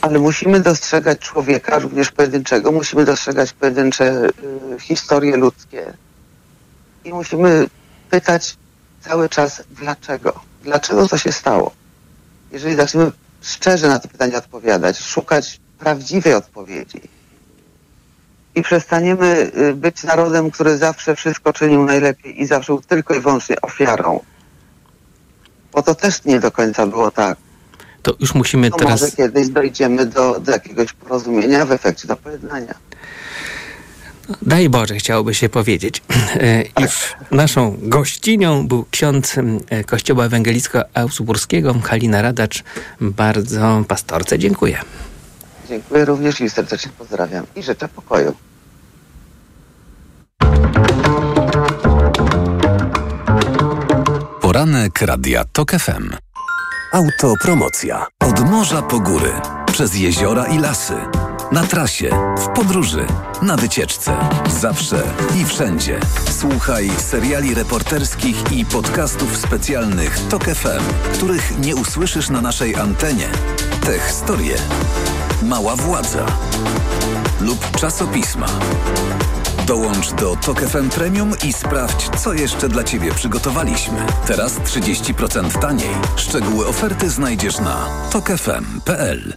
[0.02, 4.30] Ale musimy dostrzegać człowieka, również pojedynczego, musimy dostrzegać pojedyncze
[4.76, 5.94] y, historie ludzkie
[7.04, 7.68] i musimy
[8.10, 8.58] pytać,
[9.02, 10.40] cały czas dlaczego.
[10.64, 11.72] Dlaczego to się stało?
[12.52, 13.12] Jeżeli zaczniemy
[13.42, 17.02] szczerze na te pytania odpowiadać, szukać prawdziwej odpowiedzi
[18.56, 23.20] i przestaniemy y, być narodem, który zawsze wszystko czynił najlepiej i zawsze był tylko i
[23.20, 24.20] wyłącznie ofiarą,
[25.72, 27.38] bo to też nie do końca było tak.
[28.04, 29.02] To już musimy To teraz...
[29.02, 32.74] może kiedyś dojdziemy do, do jakiegoś porozumienia, w efekcie do pojednania.
[34.42, 36.02] Daj Boże, chciałoby się powiedzieć.
[36.34, 39.36] E, I w naszą gościnią był ksiądz
[39.70, 42.64] e, Kościoła Ewangelicko-Augsburskiego, Halina Radacz.
[43.02, 44.78] Bardzo pastorce dziękuję.
[45.70, 48.34] Dziękuję również i serdecznie pozdrawiam i życzę pokoju.
[54.42, 56.33] Poranek Radia TOK FM.
[56.94, 58.08] Autopromocja.
[58.20, 59.32] Od morza po góry,
[59.72, 60.94] przez jeziora i lasy.
[61.52, 63.08] Na trasie, w podróży,
[63.42, 64.16] na wycieczce.
[64.60, 65.04] Zawsze
[65.42, 66.00] i wszędzie.
[66.40, 73.30] Słuchaj seriali reporterskich i podcastów specjalnych TOK FM, których nie usłyszysz na naszej antenie.
[73.86, 74.56] Te historie.
[75.44, 76.26] Mała władza.
[77.42, 78.48] Lub czasopisma.
[79.68, 84.06] Dołącz do TOK FM Premium i sprawdź, co jeszcze dla Ciebie przygotowaliśmy.
[84.28, 85.90] Teraz 30% taniej.
[86.16, 89.34] Szczegóły oferty znajdziesz na tokefm.pl.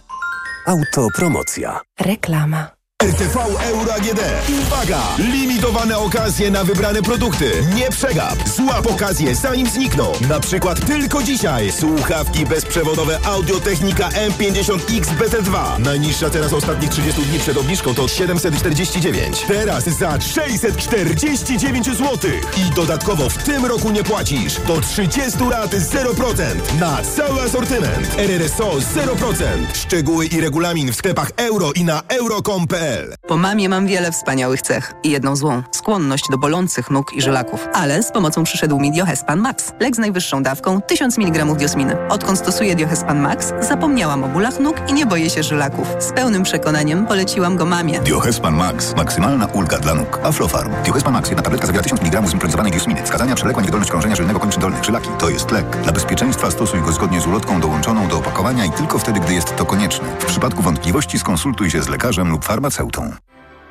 [0.65, 1.79] Autopromocja.
[1.99, 2.76] Reklama.
[3.03, 4.19] RTV Euro AGD.
[4.61, 5.01] Uwaga!
[5.17, 7.51] Limitowane okazje na wybrane produkty.
[7.75, 8.49] Nie przegap.
[8.55, 10.11] Złap okazję zanim znikną.
[10.29, 15.79] Na przykład tylko dzisiaj słuchawki bezprzewodowe Audiotechnika M50X BT2.
[15.79, 19.41] Najniższa teraz ostatnich 30 dni przed obniżką to 749.
[19.47, 22.31] Teraz za 649 zł.
[22.57, 24.55] I dodatkowo w tym roku nie płacisz.
[24.67, 28.19] Do 30 lat 0% na cały asortyment.
[28.19, 29.43] RRSO 0%.
[29.73, 32.86] Szczegóły i regulamin w sklepach euro i na euro.com.pl
[33.27, 37.67] Po mamie mam wiele wspaniałych cech i jedną złą– skłonność do bolących nóg i żylaków.
[37.73, 39.71] Ale z pomocą przyszedł mi Diohespan Max.
[39.79, 41.95] Lek z najwyższą dawką 1000 mg diosminy.
[42.09, 45.87] Odkąd stosuję Diohespan Max, zapomniałam o bólach nóg i nie boję się żylaków.
[45.99, 47.99] Z pełnym przekonaniem poleciłam go mamie.
[47.99, 48.95] Diohespan Max.
[48.95, 50.19] Maksymalna ulga dla nóg.
[50.23, 50.71] Aflofarm.
[50.85, 51.29] Diohespan Max.
[51.29, 53.03] Jedna tabletka zawiera 1000 mg zimpronizowanej diosminy.
[53.03, 54.83] Wskazania przewlekła niewydolność krążenia żylnego kończyn dolnych.
[54.83, 55.09] Żylaki.
[55.19, 55.77] To jest lek.
[55.83, 59.55] Dla bezpieczeństwa stosuj go zgodnie z ulotką dołączoną do opakowania i tylko wtedy, gdy jest
[59.55, 60.07] to konieczne.
[60.19, 62.45] W przypadku wątpliwości skonsultuj się z lekarzem lub
[62.77, 63.11] farmaceutą.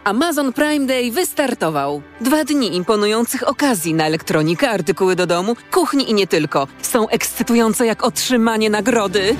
[0.04, 2.02] Amazon Prime Day wystartował.
[2.20, 6.68] Dwa dni imponujących okazji na elektronikę, artykuły do domu, kuchni i nie tylko.
[6.82, 9.36] Są ekscytujące jak otrzymanie nagrody.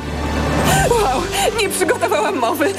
[0.91, 1.23] Wow,
[1.63, 2.75] nie przygotowałam mowy.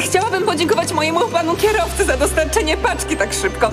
[0.00, 3.70] Chciałabym podziękować mojemu panu kierowcy za dostarczenie paczki tak szybko.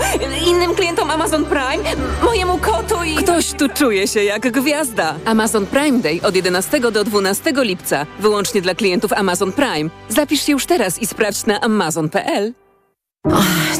[0.47, 1.83] Innym klientom Amazon Prime,
[2.23, 3.15] mojemu kotu i...
[3.15, 5.15] Ktoś tu czuje się jak gwiazda.
[5.25, 8.05] Amazon Prime Day od 11 do 12 lipca.
[8.19, 9.89] Wyłącznie dla klientów Amazon Prime.
[10.09, 12.60] Zapisz się już teraz i sprawdź na amazon.pl.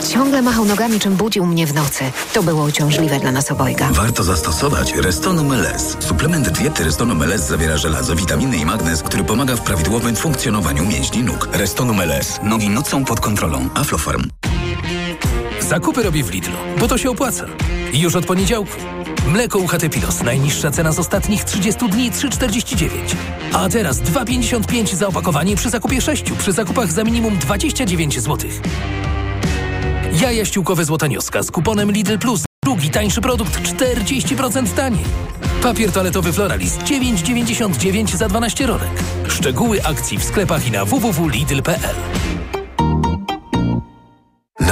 [0.09, 2.03] Ciągle machał nogami, czym budził mnie w nocy.
[2.33, 3.89] To było uciążliwe dla nas obojga.
[3.91, 5.97] Warto zastosować Restonum LS.
[5.99, 11.23] Suplement diety Restonum LS zawiera żelazo, witaminy i magnez, który pomaga w prawidłowym funkcjonowaniu mięśni
[11.23, 11.49] nóg.
[11.53, 12.39] Restonum LS.
[12.43, 13.69] Nogi nocą pod kontrolą.
[13.75, 14.23] Aflofarm.
[15.59, 17.45] Zakupy robię w Lidlu, bo to się opłaca.
[17.93, 18.77] Już od poniedziałku.
[19.27, 20.23] Mleko UHT Pilos.
[20.23, 22.89] Najniższa cena z ostatnich 30 dni 3,49.
[23.53, 26.23] A teraz 2,55 za opakowanie przy zakupie 6.
[26.31, 28.49] Przy zakupach za minimum 29 zł.
[30.19, 32.43] Jaja ściółkowe Złotanioska z kuponem Lidl Plus.
[32.63, 35.05] Drugi tańszy produkt 40% taniej.
[35.63, 39.03] Papier toaletowy Floralis 9,99 za 12 rolek.
[39.27, 41.95] Szczegóły akcji w sklepach i na www.lidl.pl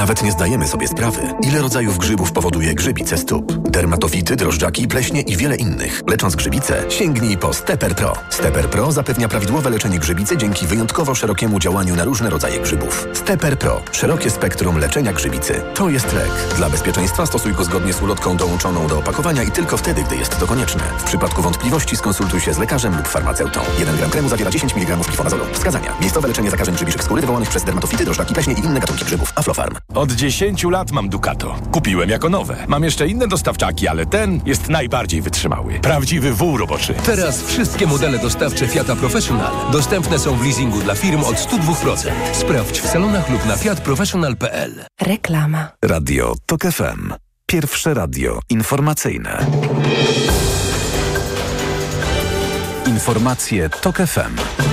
[0.00, 3.52] Nawet nie zdajemy sobie sprawy, ile rodzajów grzybów powoduje grzybice stóp.
[3.52, 6.02] Dermatofity, drożdżaki, pleśnie i wiele innych.
[6.08, 8.12] Lecząc grzybice, sięgnij po Stepper Pro.
[8.30, 13.08] Stepper Pro zapewnia prawidłowe leczenie grzybicy dzięki wyjątkowo szerokiemu działaniu na różne rodzaje grzybów.
[13.12, 13.82] Stepper Pro.
[13.92, 15.62] Szerokie spektrum leczenia grzybicy.
[15.74, 16.30] To jest lek.
[16.56, 20.38] Dla bezpieczeństwa stosuj go zgodnie z ulotką dołączoną do opakowania i tylko wtedy, gdy jest
[20.38, 20.82] to konieczne.
[20.98, 23.60] W przypadku wątpliwości skonsultuj się z lekarzem lub farmaceutą.
[23.78, 25.44] 1 gram kremu zawiera 10 mg glifonazolu.
[25.52, 25.94] Wskazania.
[26.00, 29.32] Miejscowe leczenie zakażeń grzybiczych skóry wywołanych przez dermatofity, drożdżaki, pleśnie i inne gatunki grzybów.
[29.36, 29.74] Aflofarm.
[29.94, 31.56] Od 10 lat mam Ducato.
[31.72, 32.64] Kupiłem jako nowe.
[32.68, 35.80] Mam jeszcze inne dostawczaki, ale ten jest najbardziej wytrzymały.
[35.80, 36.94] Prawdziwy wół roboczy.
[37.06, 42.10] Teraz wszystkie modele dostawcze Fiata Professional dostępne są w leasingu dla firm od 102%.
[42.32, 44.84] Sprawdź w salonach lub na fiatprofessional.pl.
[45.00, 45.68] Reklama.
[45.84, 47.12] Radio TOK FM.
[47.46, 49.46] Pierwsze radio informacyjne.
[52.86, 54.69] Informacje TOK FM.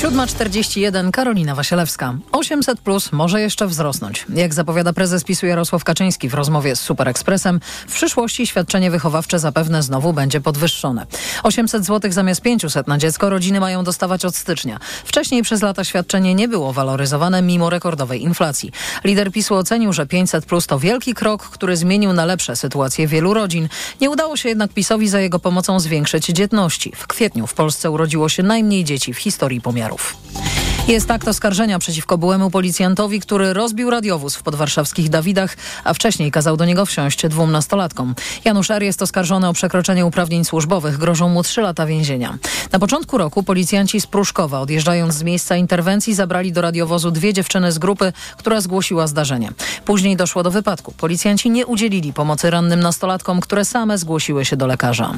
[0.00, 2.14] 7.41 Karolina Wasielewska.
[2.32, 4.26] 800 plus może jeszcze wzrosnąć.
[4.34, 9.38] Jak zapowiada prezes PiSu Jarosław Kaczyński w rozmowie z Super Expressem, w przyszłości świadczenie wychowawcze
[9.38, 11.06] zapewne znowu będzie podwyższone.
[11.42, 14.78] 800 zł zamiast 500 na dziecko rodziny mają dostawać od stycznia.
[15.04, 18.72] Wcześniej przez lata świadczenie nie było waloryzowane mimo rekordowej inflacji.
[19.04, 23.34] Lider PiSu ocenił, że 500 plus to wielki krok, który zmienił na lepsze sytuację wielu
[23.34, 23.68] rodzin.
[24.00, 26.92] Nie udało się jednak PiSowi za jego pomocą zwiększyć dzietności.
[26.96, 29.89] W kwietniu w Polsce urodziło się najmniej dzieci w historii pomiaru.
[29.90, 30.59] dolarów.
[30.88, 36.56] Jest akt oskarżenia przeciwko byłemu policjantowi, który rozbił radiowóz w podwarszawskich Dawidach, a wcześniej kazał
[36.56, 38.14] do niego wsiąść dwóm nastolatkom.
[38.44, 38.82] Janusz R.
[38.82, 40.98] jest oskarżony o przekroczenie uprawnień służbowych.
[40.98, 42.38] Grożą mu trzy lata więzienia.
[42.72, 47.72] Na początku roku policjanci z Pruszkowa, odjeżdżając z miejsca interwencji, zabrali do radiowozu dwie dziewczyny
[47.72, 49.52] z grupy, która zgłosiła zdarzenie.
[49.84, 50.92] Później doszło do wypadku.
[50.92, 55.12] Policjanci nie udzielili pomocy rannym nastolatkom, które same zgłosiły się do lekarza.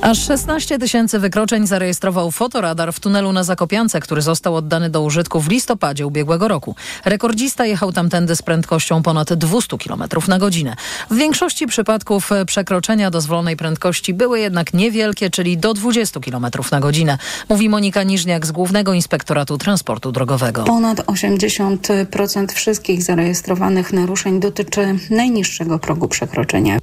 [0.00, 5.40] Aż 16 tysięcy wykroczeń zarejestrował fotoradar w tunelu na Zakopiance, który został oddany do użytku
[5.40, 6.76] w listopadzie ubiegłego roku.
[7.04, 10.76] Rekordzista jechał tamtędy z prędkością ponad 200 km na godzinę.
[11.10, 17.18] W większości przypadków przekroczenia dozwolonej prędkości były jednak niewielkie, czyli do 20 km na godzinę,
[17.48, 20.64] mówi Monika Niżniak z Głównego Inspektoratu Transportu Drogowego.
[20.64, 26.78] Ponad 80% wszystkich zarejestrowanych naruszeń dotyczy najniższego progu przekroczenia.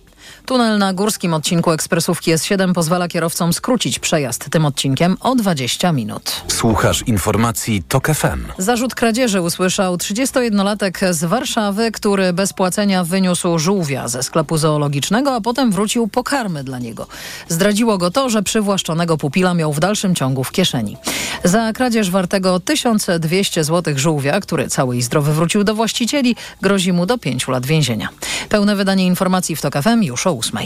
[0.45, 6.43] Tunel na górskim odcinku ekspresówki S7 pozwala kierowcom skrócić przejazd tym odcinkiem o 20 minut.
[6.47, 8.39] Słuchasz informacji TOK FM.
[8.57, 15.41] Zarzut kradzieży usłyszał 31-latek z Warszawy, który bez płacenia wyniósł żółwia ze sklepu zoologicznego, a
[15.41, 17.07] potem wrócił pokarmy dla niego.
[17.49, 20.97] Zdradziło go to, że przywłaszczonego pupila miał w dalszym ciągu w kieszeni.
[21.43, 27.05] Za kradzież wartego 1200 zł żółwia, który cały i zdrowy wrócił do właścicieli, grozi mu
[27.05, 28.09] do 5 lat więzienia.
[28.49, 30.59] Pełne wydanie informacji w TOK FM już o 8.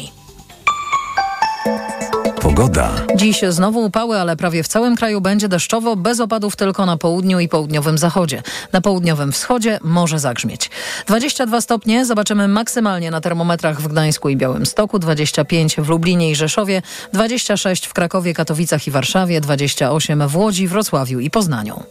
[2.46, 2.92] Pogoda.
[3.16, 7.40] Dziś znowu upały, ale prawie w całym kraju będzie deszczowo, bez opadów tylko na południu
[7.40, 8.44] i południowym zachodzie.
[8.74, 10.70] Na południowym wschodzie może zagrzmieć.
[11.08, 16.82] 22 stopnie zobaczymy maksymalnie na termometrach w Gdańsku i Białymstoku, 25 w Lublinie i Rzeszowie,
[17.14, 21.84] 26 w Krakowie, Katowicach i Warszawie, 28 w Łodzi, Wrocławiu i Poznaniu.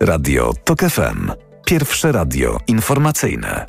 [0.00, 1.32] Radio TOK FM.
[1.64, 3.66] Pierwsze radio informacyjne.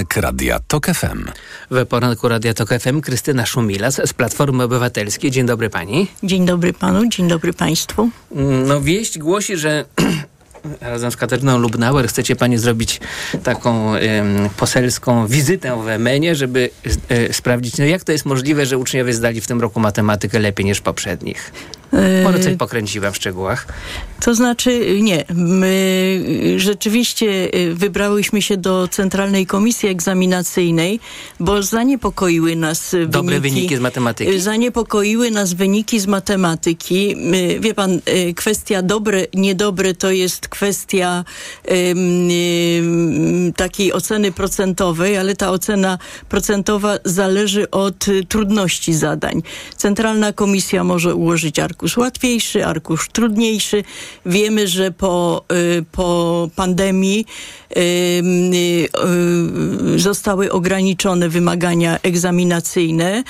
[0.00, 1.24] Poranek Radia TOK FM.
[1.70, 5.30] W poranku Radia TOK FM Krystyna Szumilas z Platformy Obywatelskiej.
[5.30, 6.08] Dzień dobry pani.
[6.22, 8.10] Dzień dobry panu, dzień dobry państwu.
[8.66, 9.84] No wieść głosi, że
[10.80, 13.00] razem z Katarzyną Lubnauer chcecie pani zrobić
[13.42, 14.00] taką ym,
[14.56, 16.70] poselską wizytę w Emenie, żeby
[17.10, 20.66] y, sprawdzić, no jak to jest możliwe, że uczniowie zdali w tym roku matematykę lepiej
[20.66, 21.52] niż poprzednich.
[22.24, 23.66] Może coś pokręciłem w szczegółach.
[24.20, 25.24] To znaczy nie.
[25.34, 26.24] My
[26.56, 31.00] rzeczywiście wybrałyśmy się do Centralnej Komisji Egzaminacyjnej,
[31.40, 34.40] bo zaniepokoiły nas Dobre wyniki, wyniki z matematyki.
[34.40, 37.16] Zaniepokoiły nas wyniki z matematyki.
[37.60, 38.00] Wie pan,
[38.36, 41.24] kwestia dobre, niedobre to jest kwestia
[41.68, 49.42] um, takiej oceny procentowej, ale ta ocena procentowa zależy od trudności zadań.
[49.76, 53.84] Centralna Komisja może ułożyć arkusz łatwiejszy, arkusz trudniejszy.
[54.26, 55.44] Wiemy, że po,
[55.78, 57.26] y, po pandemii
[57.76, 57.80] y,
[59.94, 63.24] y, zostały ograniczone wymagania egzaminacyjne.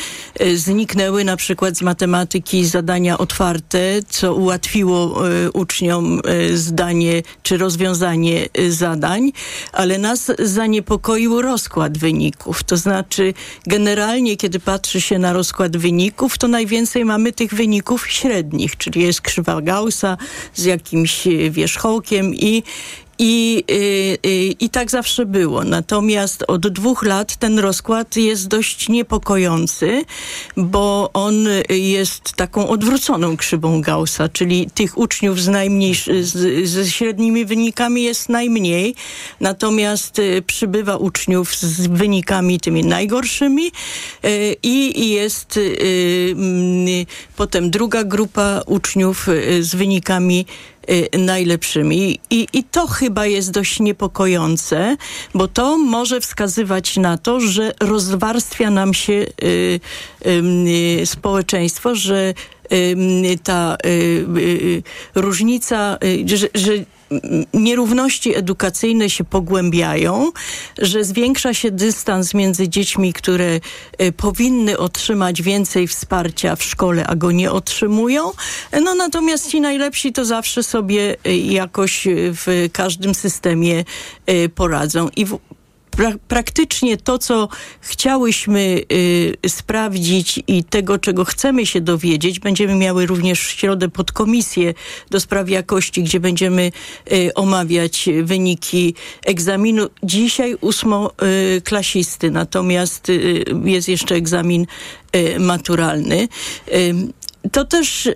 [0.54, 3.78] Zniknęły na przykład z matematyki zadania otwarte,
[4.08, 5.22] co ułatwiło
[5.52, 6.20] uczniom
[6.54, 9.32] zdanie czy rozwiązanie zadań,
[9.72, 12.64] ale nas zaniepokoił rozkład wyników.
[12.64, 13.34] To znaczy,
[13.66, 18.39] generalnie, kiedy patrzy się na rozkład wyników, to najwięcej mamy tych wyników średnich,
[18.78, 20.16] czyli jest krzywa Gaussa
[20.54, 22.62] z jakimś wierzchołkiem i,
[23.22, 25.64] i, y, y, I tak zawsze było.
[25.64, 30.04] Natomiast od dwóch lat ten rozkład jest dość niepokojący,
[30.56, 37.44] bo on jest taką odwróconą krzywą Gaussa, czyli tych uczniów z najmniejszy, z, ze średnimi
[37.44, 38.94] wynikami jest najmniej,
[39.40, 43.72] natomiast y, przybywa uczniów z wynikami tymi najgorszymi
[44.62, 45.58] i jest
[47.36, 49.26] potem druga grupa uczniów
[49.60, 50.46] z wynikami
[51.18, 52.20] najlepszymi.
[52.30, 54.96] I, I to chyba jest dość niepokojące,
[55.34, 59.80] bo to może wskazywać na to, że rozwarstwia nam się y,
[60.26, 62.34] y, społeczeństwo, że
[62.72, 63.76] y, ta
[65.14, 66.72] różnica, że, że
[67.54, 70.32] nierówności edukacyjne się pogłębiają,
[70.78, 73.60] że zwiększa się dystans między dziećmi, które
[74.02, 78.30] y, powinny otrzymać więcej wsparcia w szkole, a go nie otrzymują.
[78.82, 83.84] No natomiast ci najlepsi to zawsze sobie y, jakoś w każdym systemie
[84.54, 85.08] poradzą.
[85.16, 85.38] I w,
[85.90, 87.48] pra praktycznie to, co
[87.80, 94.74] chciałyśmy y, sprawdzić i tego, czego chcemy się dowiedzieć, będziemy miały również w środę podkomisję
[95.10, 96.72] do spraw jakości, gdzie będziemy
[97.12, 99.88] y, omawiać wyniki egzaminu.
[100.02, 104.66] Dzisiaj ósmoklasisty, natomiast y, jest jeszcze egzamin
[105.16, 106.28] y, maturalny.
[107.46, 108.08] Y, to też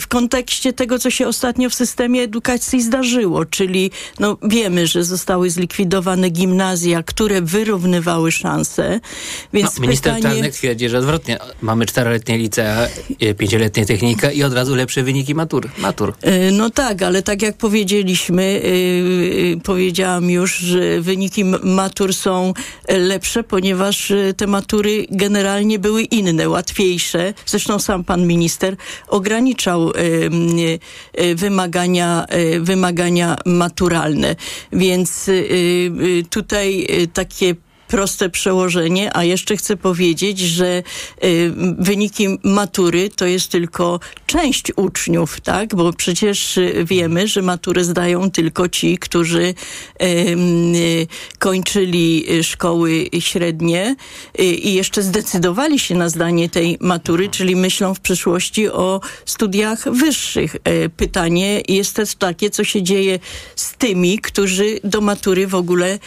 [0.00, 3.90] w kontekście tego, co się ostatnio w systemie edukacji zdarzyło, czyli
[4.20, 9.00] no, wiemy, że zostały zlikwidowane gimnazja, które wyrównywały szanse.
[9.52, 10.34] Więc no, minister pytanie...
[10.34, 11.38] Czarnek twierdzi, że odwrotnie.
[11.62, 12.88] Mamy czteroletnie licea,
[13.20, 15.68] e, pięcioletnie technika i od razu lepsze wyniki matur.
[15.78, 16.14] matur.
[16.20, 22.52] E, no tak, ale tak jak powiedzieliśmy, yy, powiedziałam już, że wyniki matur są
[22.88, 27.34] lepsze, ponieważ te matury generalnie były inne, łatwiejsze.
[27.46, 28.76] Zresztą sam pan minister minister
[29.08, 29.92] ograniczał
[31.34, 32.26] wymagania,
[32.60, 34.36] wymagania maturalne.
[34.72, 35.30] Więc
[36.30, 37.54] tutaj takie
[37.88, 40.82] proste przełożenie, a jeszcze chcę powiedzieć, że
[41.24, 45.74] y, wyniki matury to jest tylko część uczniów, tak?
[45.74, 49.54] Bo przecież wiemy, że maturę zdają tylko ci, którzy y,
[50.04, 51.06] y,
[51.38, 53.96] kończyli szkoły średnie
[54.40, 59.92] y, i jeszcze zdecydowali się na zdanie tej matury, czyli myślą w przyszłości o studiach
[59.92, 60.56] wyższych.
[60.56, 63.18] Y, pytanie jest też takie, co się dzieje
[63.56, 65.98] z tymi, którzy do matury w ogóle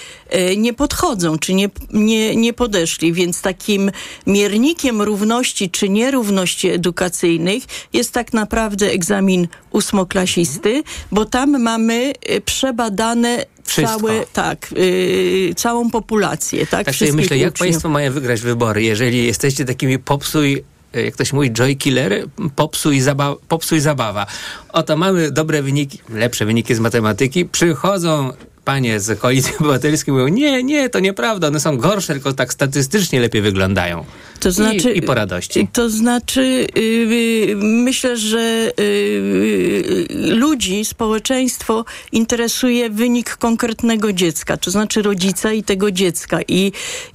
[0.52, 3.14] y, nie podchodzą, czy nie nie, nie podeszli.
[3.14, 3.92] Więc takim
[4.28, 7.64] miernikiem równości czy nierówności edukacyjnych
[7.94, 14.00] jest tak naprawdę egzamin ósmoklasisty, bo tam mamy e, przebadane Wszystko.
[14.00, 16.86] całe, tak, yy, całą populację, tak?
[16.86, 17.42] Tak sobie myślę, uczniów.
[17.42, 20.64] jak państwo mają wygrać wybory, jeżeli jesteście takimi popsuj
[20.94, 24.26] e, jak ktoś mówi, joy killer, popsuj, zaba popsuj zabawa.
[24.70, 28.32] Oto mamy dobre wyniki, lepsze wyniki z matematyki, przychodzą
[28.66, 33.20] panie z Koalicji Obywatelskiej mówią, nie, nie, to nieprawda, one są gorsze, tylko tak statystycznie
[33.20, 34.06] lepiej wyglądają.
[34.42, 35.68] To znaczy, I, i po radości.
[35.74, 45.54] To znaczy, yy, myślę, że yy, ludzi, społeczeństwo interesuje wynik konkretnego dziecka, to znaczy rodzica
[45.54, 46.40] i tego dziecka.
[46.48, 46.72] I,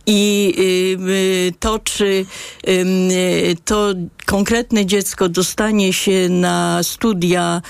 [0.07, 0.53] i
[0.99, 2.27] yy, to, czy
[3.65, 3.95] to
[4.27, 7.63] konkretne dziecko dostanie się na studia,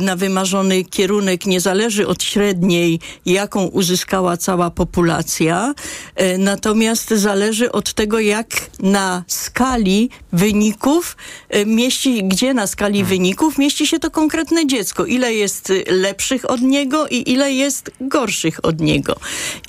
[0.00, 5.74] na wymarzony kierunek, nie zależy od średniej, jaką uzyskała cała populacja,
[6.38, 11.16] natomiast zależy od tego, jak na skali wyników
[11.56, 13.08] y, mieści, gdzie na skali hmm.
[13.08, 15.06] wyników mieści się to konkretne dziecko.
[15.06, 19.16] Ile jest lepszych od niego i ile jest gorszych od niego.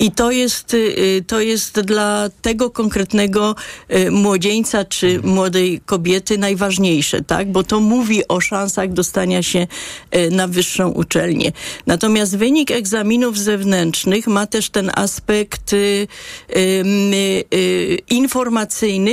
[0.00, 0.76] I to jest,
[1.26, 3.54] to jest dla tego konkretnego
[4.10, 5.34] młodzieńca czy hmm.
[5.34, 7.52] młodej kobiety najważniejsze, tak?
[7.52, 9.66] Bo to mówi o szansach dostania się
[10.30, 11.52] na wyższą uczelnię.
[11.86, 16.06] Natomiast wynik egzaminów zewnętrznych ma też ten aspekt y,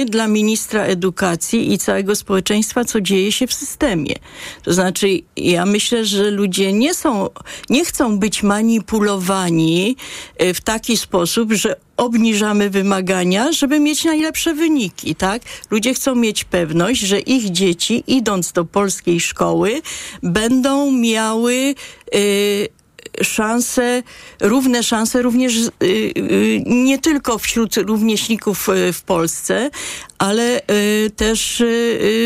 [0.05, 4.15] dla ministra edukacji i całego społeczeństwa, co dzieje się w systemie.
[4.63, 7.29] To znaczy, ja myślę, że ludzie nie są,
[7.69, 9.95] nie chcą być manipulowani
[10.37, 15.41] e, w taki sposób, że obniżamy wymagania, żeby mieć najlepsze wyniki, tak?
[15.71, 19.81] Ludzie chcą mieć pewność, że ich dzieci, idąc do polskiej szkoły,
[20.23, 21.75] będą miały
[22.15, 22.67] y,
[23.23, 24.03] szanse,
[24.41, 29.69] równe szanse również y, y, nie tylko wśród rówieśników y, w Polsce,
[30.17, 30.61] ale
[31.15, 31.63] też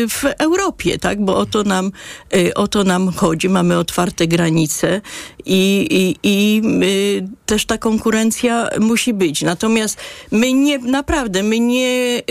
[0.08, 1.24] w Europie, tak?
[1.24, 1.92] Bo o to nam,
[2.54, 3.48] o to nam chodzi.
[3.48, 5.00] Mamy otwarte granice
[5.46, 6.62] i, i, i
[7.46, 9.42] też ta konkurencja musi być.
[9.42, 9.96] Natomiast
[10.30, 12.22] my nie, naprawdę, my nie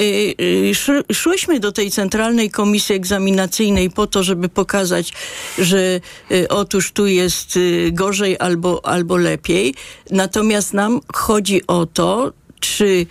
[1.14, 5.14] szłyśmy do tej Centralnej Komisji Egzaminacyjnej po to, żeby pokazać,
[5.58, 6.00] że
[6.50, 7.60] otóż tu jest
[7.92, 9.76] gorzej albo, albo lepiej.
[10.12, 13.06] Natomiast nam chodzi o to, czy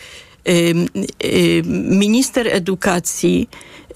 [1.91, 3.49] minister edukacji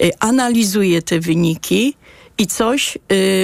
[0.03, 1.95] y, analizuje te wyniki
[2.39, 2.99] i coś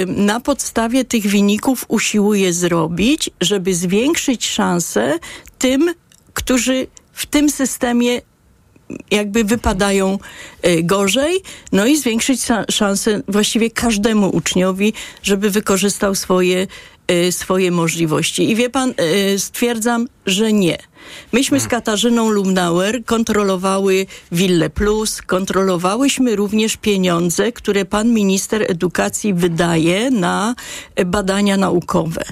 [0.07, 5.19] na podstawie tych wyników usiłuje zrobić, żeby zwiększyć szanse
[5.57, 5.93] tym,
[6.33, 8.21] którzy w tym systemie
[9.11, 10.19] jakby wypadają
[10.61, 16.67] e, gorzej, no i zwiększyć szanse właściwie każdemu uczniowi, żeby wykorzystał swoje,
[17.07, 18.49] e, swoje możliwości.
[18.51, 20.90] I wie pan, e, stwierdzam, że nie
[21.31, 30.11] Myśmy z Katarzyną Lumnauer kontrolowały Wille Plus, kontrolowałyśmy również pieniądze, które pan minister edukacji wydaje
[30.11, 30.55] na
[31.05, 32.23] badania naukowe.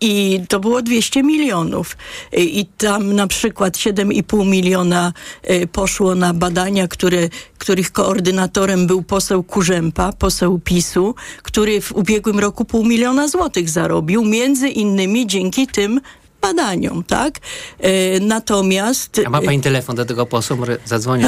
[0.00, 1.96] I to było 200 milionów.
[2.36, 5.12] I tam na przykład 7,5 miliona
[5.50, 12.38] y, poszło na badania, które, których koordynatorem był poseł Kurzępa, poseł PiSu, który w ubiegłym
[12.38, 16.00] roku pół miliona złotych zarobił, między innymi dzięki tym
[16.42, 17.38] badaniom, tak?
[17.80, 19.20] E, natomiast...
[19.26, 20.56] A ma pani telefon do tego posła?
[20.56, 21.26] Może zadzwonię.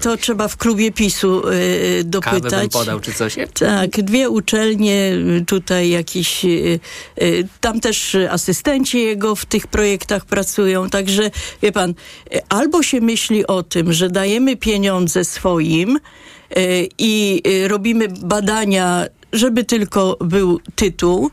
[0.00, 2.42] To trzeba w klubie PiSu e, dopytać.
[2.42, 3.36] Kawę bym podał, czy coś?
[3.58, 5.12] Tak, dwie uczelnie,
[5.46, 6.44] tutaj jakiś...
[6.44, 6.48] E,
[7.60, 11.30] tam też asystenci jego w tych projektach pracują, także
[11.62, 11.94] wie pan,
[12.48, 15.98] albo się myśli o tym, że dajemy pieniądze swoim
[16.98, 21.30] i robimy badania, żeby tylko był tytuł,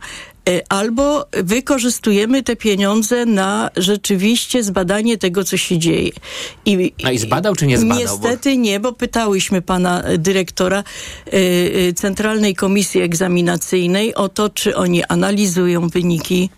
[0.69, 6.11] albo wykorzystujemy te pieniądze na rzeczywiście zbadanie tego, co się dzieje.
[6.65, 7.97] I, A i zbadał, czy nie zbadał?
[7.97, 10.83] Niestety nie, bo pytałyśmy pana dyrektora
[11.27, 16.49] y, y, Centralnej Komisji Egzaminacyjnej o to, czy oni analizują wyniki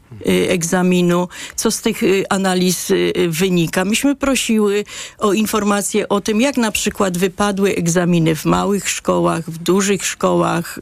[0.49, 3.85] egzaminu, co z tych y, analiz y, wynika.
[3.85, 4.83] Myśmy prosiły
[5.17, 10.79] o informacje o tym, jak na przykład wypadły egzaminy w małych szkołach, w dużych szkołach,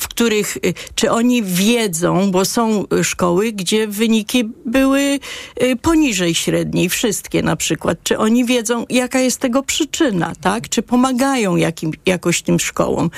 [0.00, 0.58] w których,
[0.94, 5.18] czy oni wiedzą, bo są szkoły, gdzie wyniki były
[5.82, 10.68] poniżej średniej, wszystkie na przykład, czy oni wiedzą, jaka jest tego przyczyna, tak?
[10.68, 13.10] Czy pomagają jakim, jakoś tym szkołom.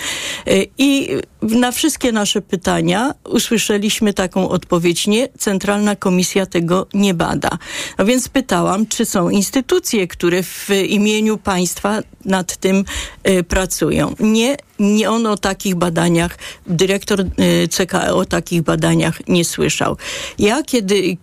[0.79, 1.09] I
[1.43, 7.51] na wszystkie nasze pytania usłyszeliśmy taką odpowiedź nie, Centralna Komisja tego nie bada.
[7.99, 12.85] No więc pytałam, czy są instytucje, które w imieniu państwa nad tym
[13.29, 14.15] y, pracują.
[14.21, 19.97] Nie, nie on o takich badaniach, dyrektor y, CKE o takich badaniach nie słyszał.
[20.39, 21.17] Ja kiedy,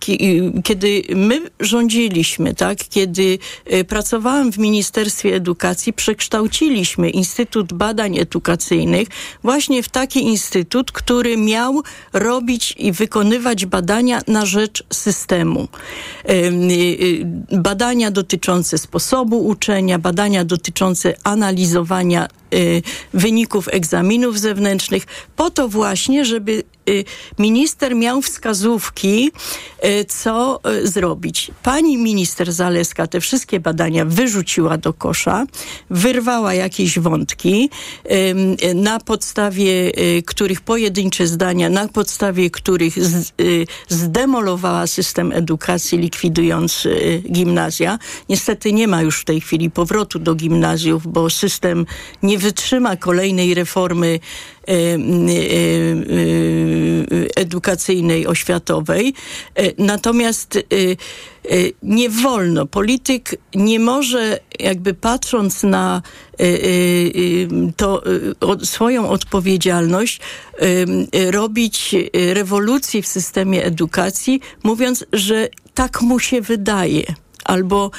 [0.64, 3.38] kiedy my rządziliśmy, tak, kiedy
[3.72, 9.08] y, pracowałam w Ministerstwie Edukacji, przekształciliśmy Instytut Badań Edukacyjnych
[9.42, 11.82] właśnie w taki instytut, który miał
[12.12, 15.68] robić i wykonywać badania na rzecz systemu.
[17.52, 22.82] Badania dotyczące sposobu uczenia, badania dotyczące analizowania y,
[23.44, 26.62] wyników egzaminów zewnętrznych, po to właśnie, żeby
[27.38, 29.30] minister miał wskazówki,
[29.84, 31.50] y, co zrobić.
[31.62, 35.46] Pani minister Zaleska te wszystkie badania wyrzuciła do kosza,
[35.90, 37.70] wyrwała jakieś wątki,
[38.74, 39.92] na podstawie
[40.26, 42.94] których pojedyncze zdania, na podstawie których
[43.88, 46.88] zdemolowała system edukacji, likwidując
[47.32, 47.98] gimnazja.
[48.28, 51.86] Niestety nie ma już w tej chwili powrotu do gimnazjów, bo system
[52.22, 54.20] nie wytrzyma kolejnej reformy
[57.36, 59.14] edukacyjnej, oświatowej.
[59.78, 60.58] Natomiast
[61.82, 66.02] nie wolno, polityk nie może jakby patrząc na
[67.76, 68.02] to
[68.64, 70.20] swoją odpowiedzialność
[71.30, 77.02] robić rewolucji w systemie edukacji, mówiąc, że tak mu się wydaje
[77.44, 77.90] albo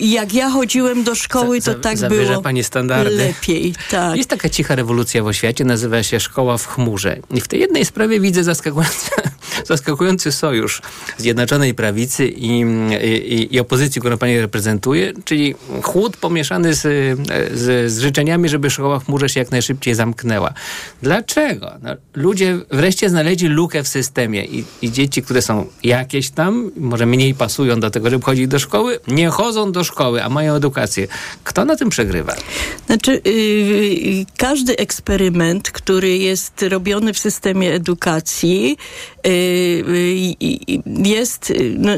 [0.00, 3.16] jak ja chodziłem do szkoły, to tak było pani standardy.
[3.16, 3.74] lepiej.
[3.90, 4.16] Tak.
[4.16, 7.18] Jest taka cicha rewolucja w oświacie, nazywa się Szkoła w chmurze.
[7.30, 9.10] I w tej jednej sprawie widzę zaskakujący,
[9.64, 10.82] zaskakujący sojusz
[11.18, 12.64] Zjednoczonej Prawicy i,
[13.24, 16.80] i, i, opozycji, którą pani reprezentuje, czyli chłód pomieszany z,
[17.52, 20.54] z, z życzeniami, żeby szkoła w chmurze się jak najszybciej zamknęła.
[21.02, 21.72] Dlaczego?
[21.82, 27.06] No, ludzie wreszcie znaleźli lukę w systemie i, i dzieci, które są jakieś tam, może
[27.06, 31.06] mniej pasują do tego, żeby chodzić do szkoły, nie chodzą do szkoły, a mają edukację.
[31.44, 32.34] Kto na tym przegrywa?
[32.86, 38.76] Znaczy, yy, każdy eksperyment, który jest robiony w systemie edukacji,
[41.04, 41.52] jest.
[41.78, 41.92] No,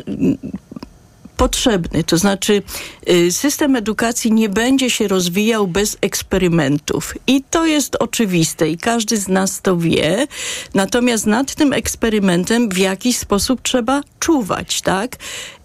[1.42, 2.04] potrzebny.
[2.04, 2.62] To znaczy,
[3.08, 7.14] y, system edukacji nie będzie się rozwijał bez eksperymentów.
[7.26, 10.26] I to jest oczywiste i każdy z nas to wie.
[10.74, 15.16] Natomiast nad tym eksperymentem w jakiś sposób trzeba czuwać, tak?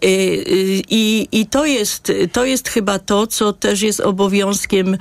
[0.04, 4.98] Y, y, I, i to, jest, to jest chyba to, co też jest obowiązkiem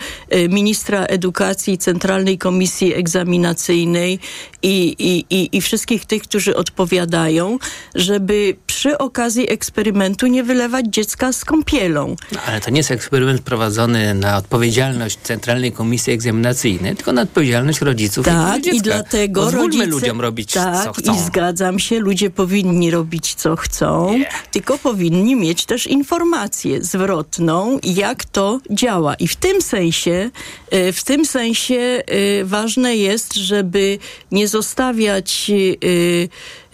[0.49, 4.19] ministra edukacji, Centralnej Komisji Egzaminacyjnej
[4.61, 4.95] i,
[5.29, 7.59] i, i, wszystkich tych, którzy odpowiadają,
[7.95, 12.15] żeby przy okazji eksperymentu nie wylewać wylewać dziecka z kąpielą.
[12.31, 17.81] No, ale to nie jest eksperyment prowadzony na odpowiedzialność Centralnej Komisji Egzaminacyjnej, tylko na odpowiedzialność
[17.81, 18.77] rodziców tak, i dziecka.
[18.77, 21.15] i dlatego Pozwólmy rodzice, ludziom robić, tak, co chcą.
[21.15, 24.19] i zgadzam się, ludzie powinni robić, co chcą,
[24.51, 29.15] tylko powinni mieć też informację zwrotną, jak to działa.
[29.15, 30.29] I w tym sensie,
[30.71, 33.99] e, w tym sensie e, ważne jest, żeby
[34.31, 35.51] nie zostawiać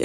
[0.00, 0.04] e,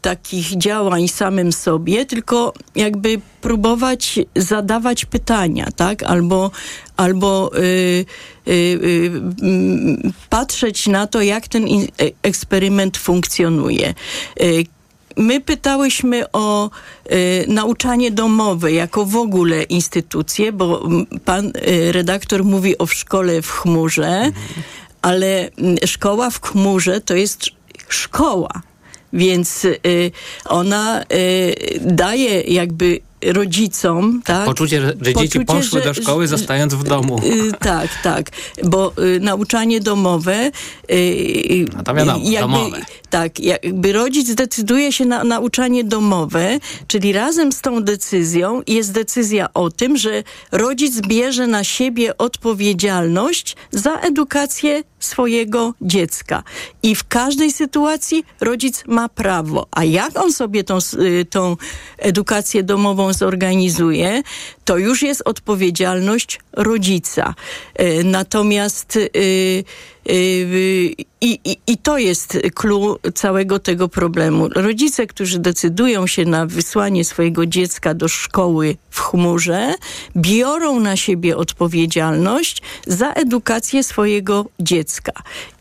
[0.00, 6.02] takich działań samym sobie, tylko jakby próbować zadawać pytania, tak?
[6.02, 6.50] Albo,
[6.96, 9.10] albo y, y, y,
[9.42, 11.86] mm, patrzeć na to, jak ten e-
[12.22, 13.94] eksperyment funkcjonuje.
[14.42, 14.64] Y,
[15.18, 16.70] My pytałyśmy o
[17.12, 20.88] y, nauczanie domowe jako w ogóle instytucję, bo
[21.24, 24.32] pan y, redaktor mówi o w szkole w chmurze,
[25.02, 27.57] ale mm, szkoła w chmurze to jest
[27.88, 28.50] szkoła.
[29.12, 29.78] Więc y,
[30.44, 34.44] ona y, daje jakby rodzicom, tak?
[34.46, 37.20] Poczucie, że, że dzieci Poczucie, poszły że- do szkoły, zostając w domu.
[37.24, 38.30] Y, tak, tak,
[38.64, 40.50] bo nauczanie domowe.
[40.90, 42.80] Y, No to wiadomo, jakby, domowe.
[43.10, 49.48] Tak, jakby rodzic decyduje się na nauczanie domowe, czyli razem z tą decyzją jest decyzja
[49.54, 50.22] o tym, że
[50.52, 56.42] rodzic bierze na siebie odpowiedzialność za edukację swojego dziecka.
[56.82, 59.66] I w każdej sytuacji rodzic ma prawo.
[59.70, 61.56] A jak on sobie tą, y, tą
[61.98, 64.22] edukację domową zorganizuje,
[64.64, 67.34] to już jest odpowiedzialność rodzica.
[67.80, 69.10] Y, Natomiast y,
[70.10, 74.48] y, i, i, I to jest clue całego tego problemu.
[74.48, 79.74] Rodzice, którzy decydują się na wysłanie swojego dziecka do szkoły w chmurze,
[80.16, 85.12] biorą na siebie odpowiedzialność za edukację swojego dziecka.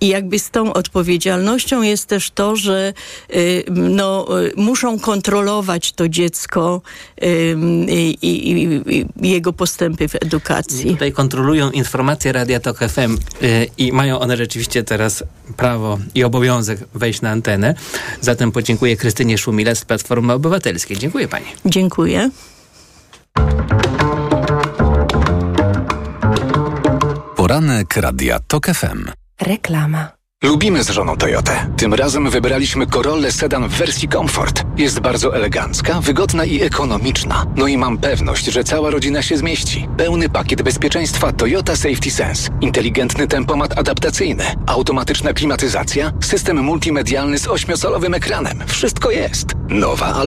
[0.02, 2.94] I jakby z tą odpowiedzialnością jest też to, że
[3.36, 6.82] y, no, y, muszą kontrolować to dziecko
[7.24, 7.56] y,
[7.88, 10.92] i, i, i, i jego postępy w edukacji.
[10.92, 15.24] Tutaj kontrolują informacje Radia Tok FM y, i mają one rzeczywiście teraz
[15.58, 17.76] prawo i obowiązek wejść na antenę.
[18.22, 20.98] Zatem podziękuję Krystynie Szumile z Platformy Obywatelskiej.
[20.98, 21.46] Dziękuję pani.
[21.66, 22.30] Dziękuję.
[27.36, 29.27] Poranek Radia TOK FM.
[29.42, 30.18] Reklama.
[30.44, 31.68] Lubimy z żoną Toyotę.
[31.78, 34.64] Tym razem wybraliśmy Corollę Sedan w wersji Comfort.
[34.78, 37.46] Jest bardzo elegancka, wygodna i ekonomiczna.
[37.56, 39.88] No i mam pewność, że cała rodzina się zmieści.
[39.98, 42.50] Pełny pakiet bezpieczeństwa Toyota Safety Sense.
[42.62, 44.44] Inteligentny tempomat adaptacyjny.
[44.68, 46.12] Automatyczna klimatyzacja.
[46.22, 48.64] System multimedialny z ośmiocalowym ekranem.
[48.68, 49.48] Wszystko jest.
[49.70, 50.14] Nowa